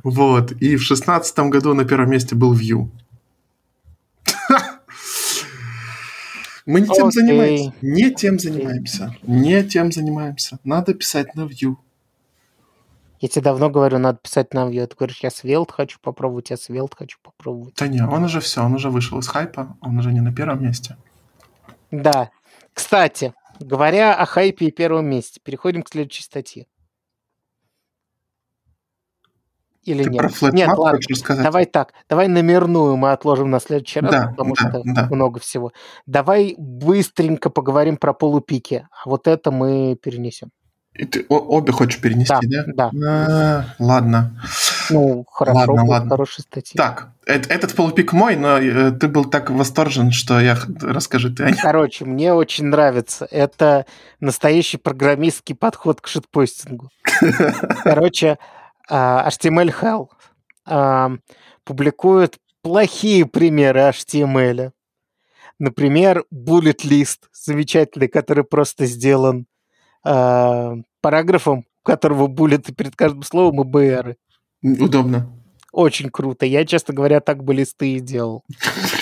[0.03, 0.51] Вот.
[0.61, 2.89] И в 16 году на первом месте был Vue.
[6.65, 7.73] Мы не тем занимаемся.
[7.81, 9.15] Не тем занимаемся.
[9.23, 10.59] Не тем занимаемся.
[10.63, 11.75] Надо писать на Vue.
[13.23, 14.85] Я тебе давно говорю, надо писать на Vue.
[14.85, 17.73] Ты говоришь, я Svelte хочу попробовать, я Svelte хочу попробовать.
[17.75, 20.61] Да не, он уже все, он уже вышел из хайпа, он уже не на первом
[20.61, 20.97] месте.
[21.89, 22.31] Да.
[22.73, 26.65] Кстати, говоря о хайпе и первом месте, переходим к следующей статье.
[29.83, 30.33] Или Ты нет?
[30.37, 30.99] про Нет, ладно.
[31.09, 31.43] рассказать?
[31.45, 31.93] Давай так.
[32.09, 35.07] Давай номерную мы отложим на следующий раз, Да, потому да, что да.
[35.09, 35.71] много всего.
[36.05, 38.85] Давай быстренько поговорим про полупики.
[38.91, 40.51] А вот это мы перенесем.
[40.93, 42.91] И ты обе хочешь перенести, да?
[42.91, 44.39] Да, А, ладно.
[44.91, 46.09] Ну, хорошо, Ладно, ладно.
[46.11, 46.77] хорошая статья.
[46.77, 51.49] Так, этот полупик мой, но э, ты был так восторжен, что я расскажи ты о
[51.49, 51.57] нем.
[51.59, 53.27] Короче, мне очень нравится.
[53.31, 53.85] Это
[54.19, 56.89] настоящий программистский подход к шитпостингу.
[57.83, 58.37] Короче,
[58.87, 60.07] а, HTML Hell
[60.65, 61.11] а,
[61.63, 64.71] публикует плохие примеры HTML.
[65.59, 69.47] Например, bullet list замечательный, который просто сделан
[70.03, 74.17] а, параграфом, у которого буллеты перед каждым словом и БРы.
[74.61, 75.29] Удобно.
[75.71, 76.45] Очень круто.
[76.45, 78.43] Я, честно говоря, так бы листы и делал.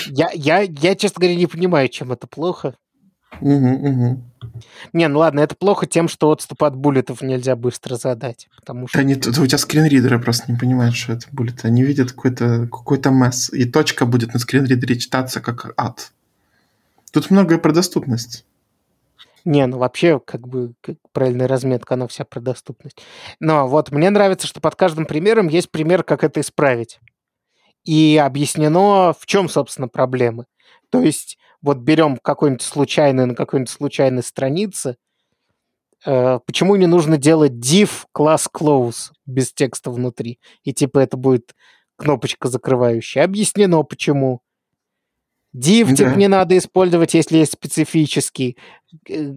[0.06, 2.74] Я, я, я, честно говоря, не понимаю, чем это плохо.
[3.40, 4.32] Мгм, мгм.
[4.92, 8.48] Не, ну ладно, это плохо тем, что отступ от буллетов нельзя быстро задать.
[8.56, 8.98] Потому что...
[8.98, 11.64] Да нет, у тебя скринридеры просто не понимают, что это будет.
[11.64, 16.12] Они видят какой-то какой месс, и точка будет на скринридере читаться как ад.
[17.12, 18.44] Тут многое про доступность.
[19.44, 22.98] Не, ну вообще, как бы, как правильная разметка, она вся про доступность.
[23.40, 27.00] Но вот мне нравится, что под каждым примером есть пример, как это исправить.
[27.84, 30.46] И объяснено, в чем, собственно, проблемы.
[30.90, 34.96] То есть, вот берем какой-нибудь случайный на какой-нибудь случайной странице,
[36.06, 40.38] э, почему не нужно делать div class close без текста внутри?
[40.62, 41.54] И типа это будет
[41.96, 43.24] кнопочка закрывающая.
[43.24, 44.42] Объяснено, почему.
[45.94, 46.14] Типа Да.
[46.14, 48.56] не надо использовать, если есть специфический.
[49.08, 49.34] Э,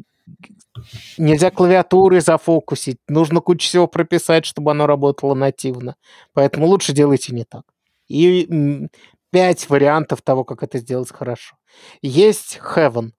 [1.18, 2.97] Нельзя клавиатурой зафокусить.
[3.07, 5.95] Нужно кучу всего прописать, чтобы оно работало нативно.
[6.34, 7.63] Поэтому лучше делайте не так.
[8.07, 8.88] И
[9.32, 11.55] пять вариантов того, как это сделать хорошо.
[12.01, 13.11] Есть Heaven,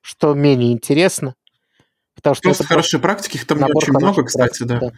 [0.00, 1.34] что менее интересно.
[2.14, 4.92] Потому что Просто это хорошие практики, их там не очень много, хороших кстати, практик, да.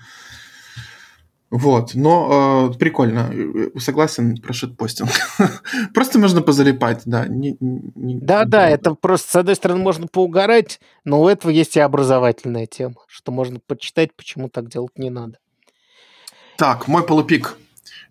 [1.50, 3.28] Вот, но э, прикольно.
[3.32, 5.10] Э, Согласен про шитпостинг.
[5.94, 7.26] Просто можно позалипать, да.
[7.26, 11.76] Не- не- Да, да, это просто, с одной стороны, можно поугарать, но у этого есть
[11.76, 15.38] и образовательная тема, что можно почитать, почему так делать не надо.
[16.56, 17.56] Так, мой полупик.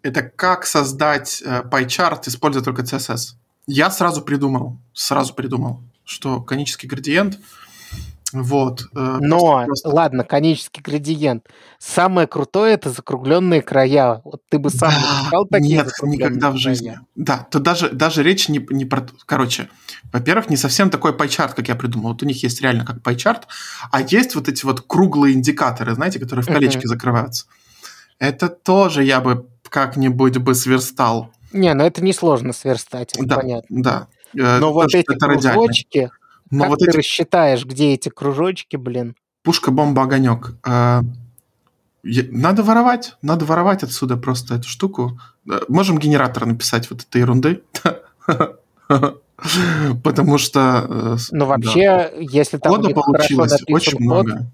[0.02, 3.36] Это как создать э, pie-chart, используя только CSS.
[3.68, 7.40] Я сразу придумал, сразу придумал, что конический градиент,
[8.34, 8.82] вот.
[8.96, 11.46] э, Но, просто- ладно, конический градиент.
[11.80, 14.22] Самое крутое это закругленные края.
[14.24, 16.58] Вот ты бы сам написал такие Нет, никогда в края?
[16.62, 17.00] жизни.
[17.16, 19.08] Да, то даже, даже речь не, не про...
[19.26, 19.70] Короче,
[20.14, 22.10] во-первых, не совсем такой пайчарт, как я придумал.
[22.12, 23.48] Вот у них есть реально как пайчарт,
[23.92, 27.46] а есть вот эти вот круглые индикаторы, знаете, которые в колечке закрываются.
[28.20, 31.32] Это тоже я бы как-нибудь бы сверстал.
[31.54, 33.82] Не, ну это несложно сверстать, это Да, понятно.
[33.84, 34.08] да.
[34.38, 35.68] Э, Но вот тоже эти это радиально.
[36.52, 39.16] Но как вот ты эти рассчитаешь, где эти кружочки, блин?
[39.44, 40.54] пушка, бомба, огонек.
[42.04, 45.20] Е- Надо воровать, надо воровать отсюда просто эту штуку.
[45.68, 47.62] Можем генератор написать вот этой ерунды.
[50.04, 50.86] Потому что...
[50.90, 54.52] э, Ну вообще, если там Кода получилось очень много.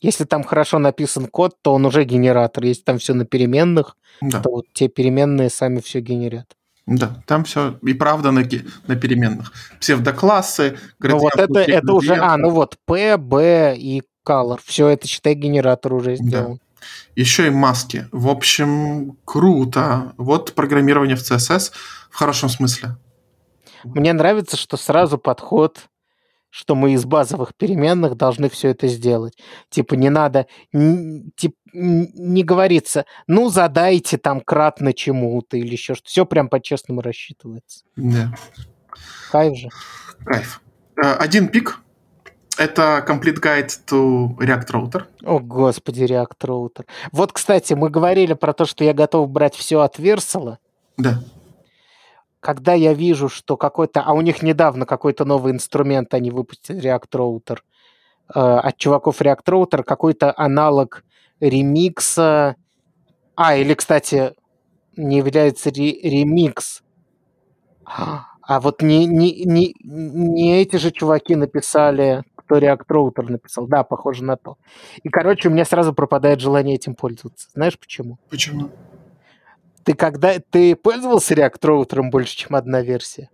[0.00, 2.64] если там хорошо написан код, то он уже генератор.
[2.64, 6.56] Если там все на переменных, Да, то вот те переменные сами все генерят.
[6.86, 8.42] Да, там все и правда на,
[8.86, 9.52] на переменных.
[9.80, 12.14] Псевдоклассы, Ну вот это, это уже...
[12.14, 14.60] А, ну вот P, B и color.
[14.64, 16.60] Все это, считай, генератор уже сделан.
[17.14, 18.08] Еще и маски.
[18.10, 20.14] В общем, круто.
[20.16, 21.72] Вот программирование в CSS
[22.10, 22.96] в хорошем смысле.
[23.84, 25.88] Мне нравится, что сразу подход,
[26.50, 29.34] что мы из базовых переменных должны все это сделать.
[29.70, 35.94] Типа не надо, н- тип, н- не говорится, ну задайте там кратно чему-то или еще
[35.94, 36.06] что.
[36.06, 37.84] Все прям по-честному рассчитывается.
[37.96, 38.34] Да.
[39.30, 39.68] Кайф же.
[40.24, 40.60] Кайф.
[41.02, 41.78] Э, Один пик.
[42.58, 45.04] Это Complete Guide to React Router.
[45.24, 46.84] О, господи, React Router.
[47.10, 50.58] Вот, кстати, мы говорили про то, что я готов брать все от Версала.
[50.98, 51.22] Да.
[52.40, 54.02] Когда я вижу, что какой-то...
[54.02, 57.58] А у них недавно какой-то новый инструмент они выпустили, React Router.
[58.34, 61.04] э, от чуваков React Router, какой-то аналог
[61.42, 62.56] ремикса...
[63.34, 64.34] А, или, кстати,
[64.96, 66.82] не является ре- ремикс.
[67.84, 73.66] А вот не, не, не, не эти же чуваки написали, кто React Router написал.
[73.66, 74.56] Да, похоже на то.
[75.02, 77.48] И, короче, у меня сразу пропадает желание этим пользоваться.
[77.54, 78.18] Знаешь почему?
[78.30, 78.70] Почему?
[79.84, 80.38] Ты когда...
[80.38, 83.30] Ты пользовался React Router больше, чем одна версия?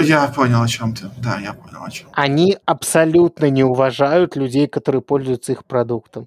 [0.00, 1.10] Я понял, о чем ты.
[1.18, 2.08] Да, я понял, о чем.
[2.12, 6.26] Они абсолютно не уважают людей, которые пользуются их продуктом.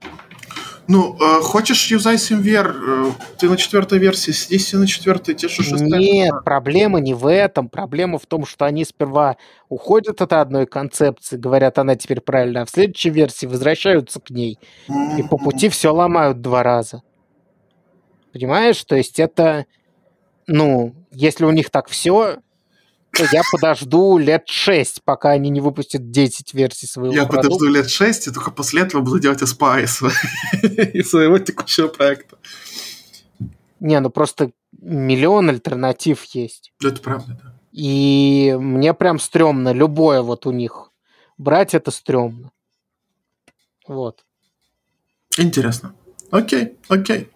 [0.87, 5.49] Ну, э, хочешь юзай SimVer, э, ты на четвертой версии, сиди себе на четвертой, тебе
[5.49, 7.69] что шестая Нет, проблема не в этом.
[7.69, 9.37] Проблема в том, что они сперва
[9.69, 14.59] уходят от одной концепции, говорят, она теперь правильная, а в следующей версии возвращаются к ней.
[15.17, 17.01] И по пути все ломают два раза.
[18.33, 18.83] Понимаешь?
[18.83, 19.65] То есть это,
[20.47, 22.39] ну, если у них так все,
[23.31, 27.49] я подожду лет 6, пока они не выпустят 10 версий своего Я продукта.
[27.49, 29.81] подожду лет шесть, и только после этого буду делать из сво-
[30.93, 32.37] из своего текущего проекта.
[33.79, 36.73] Не, ну просто миллион альтернатив есть.
[36.81, 37.53] Это правда, да.
[37.71, 40.91] И мне прям стрёмно любое вот у них
[41.37, 42.51] брать это стрёмно.
[43.87, 44.23] Вот.
[45.37, 45.93] Интересно.
[46.31, 47.29] Окей, окей.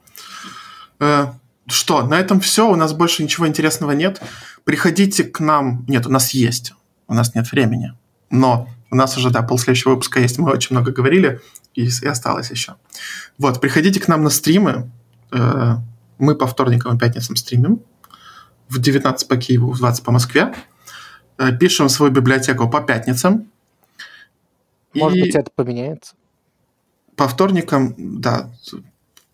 [0.99, 1.27] Э,
[1.67, 2.69] Что, на этом все.
[2.69, 4.21] У нас больше ничего интересного нет.
[4.63, 5.83] Приходите к нам.
[5.87, 6.73] Нет, у нас есть.
[7.07, 7.93] У нас нет времени.
[8.29, 10.37] Но у нас уже, да, пол следующего выпуска есть.
[10.37, 11.41] Мы очень много говорили,
[11.73, 12.75] и, и осталось еще.
[13.37, 14.89] Вот, приходите к нам на стримы.
[15.31, 15.75] Э,
[16.19, 17.81] Мы по вторникам и пятницам стримим.
[18.69, 20.53] В 19 по Киеву, в 20 по Москве.
[21.37, 23.47] Э, Пишем свою библиотеку по пятницам.
[24.93, 26.15] Может И- быть, это поменяется.
[27.17, 28.49] по вторникам, да,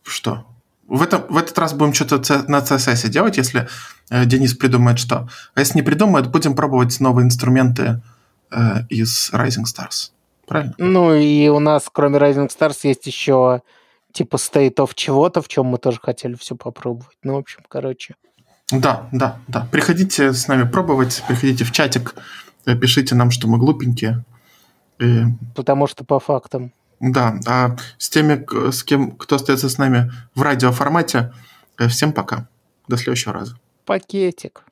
[0.04, 0.46] что?
[0.94, 3.68] В, этом, в этот раз будем что-то на CSS делать, если
[4.12, 5.28] э, Денис придумает что.
[5.56, 8.04] А если не придумает, будем пробовать новые инструменты
[8.52, 10.12] э, из Rising Stars.
[10.46, 10.76] Правильно?
[10.78, 13.64] Ну и у нас, кроме Rising Stars, есть еще
[14.12, 17.18] типа State of чего-то, в чем мы тоже хотели все попробовать.
[17.24, 18.14] Ну, в общем, короче.
[18.72, 19.68] Да, да, да.
[19.72, 22.14] Приходите с нами пробовать, приходите в чатик,
[22.68, 24.24] э, пишите нам, что мы глупенькие.
[25.00, 25.24] И,
[25.56, 26.72] Потому что по фактам.
[27.12, 31.34] Да, а с теми, с кем, кто остается с нами в радиоформате,
[31.78, 32.48] э, всем пока.
[32.88, 33.58] До следующего раза.
[33.86, 34.64] Пакетик.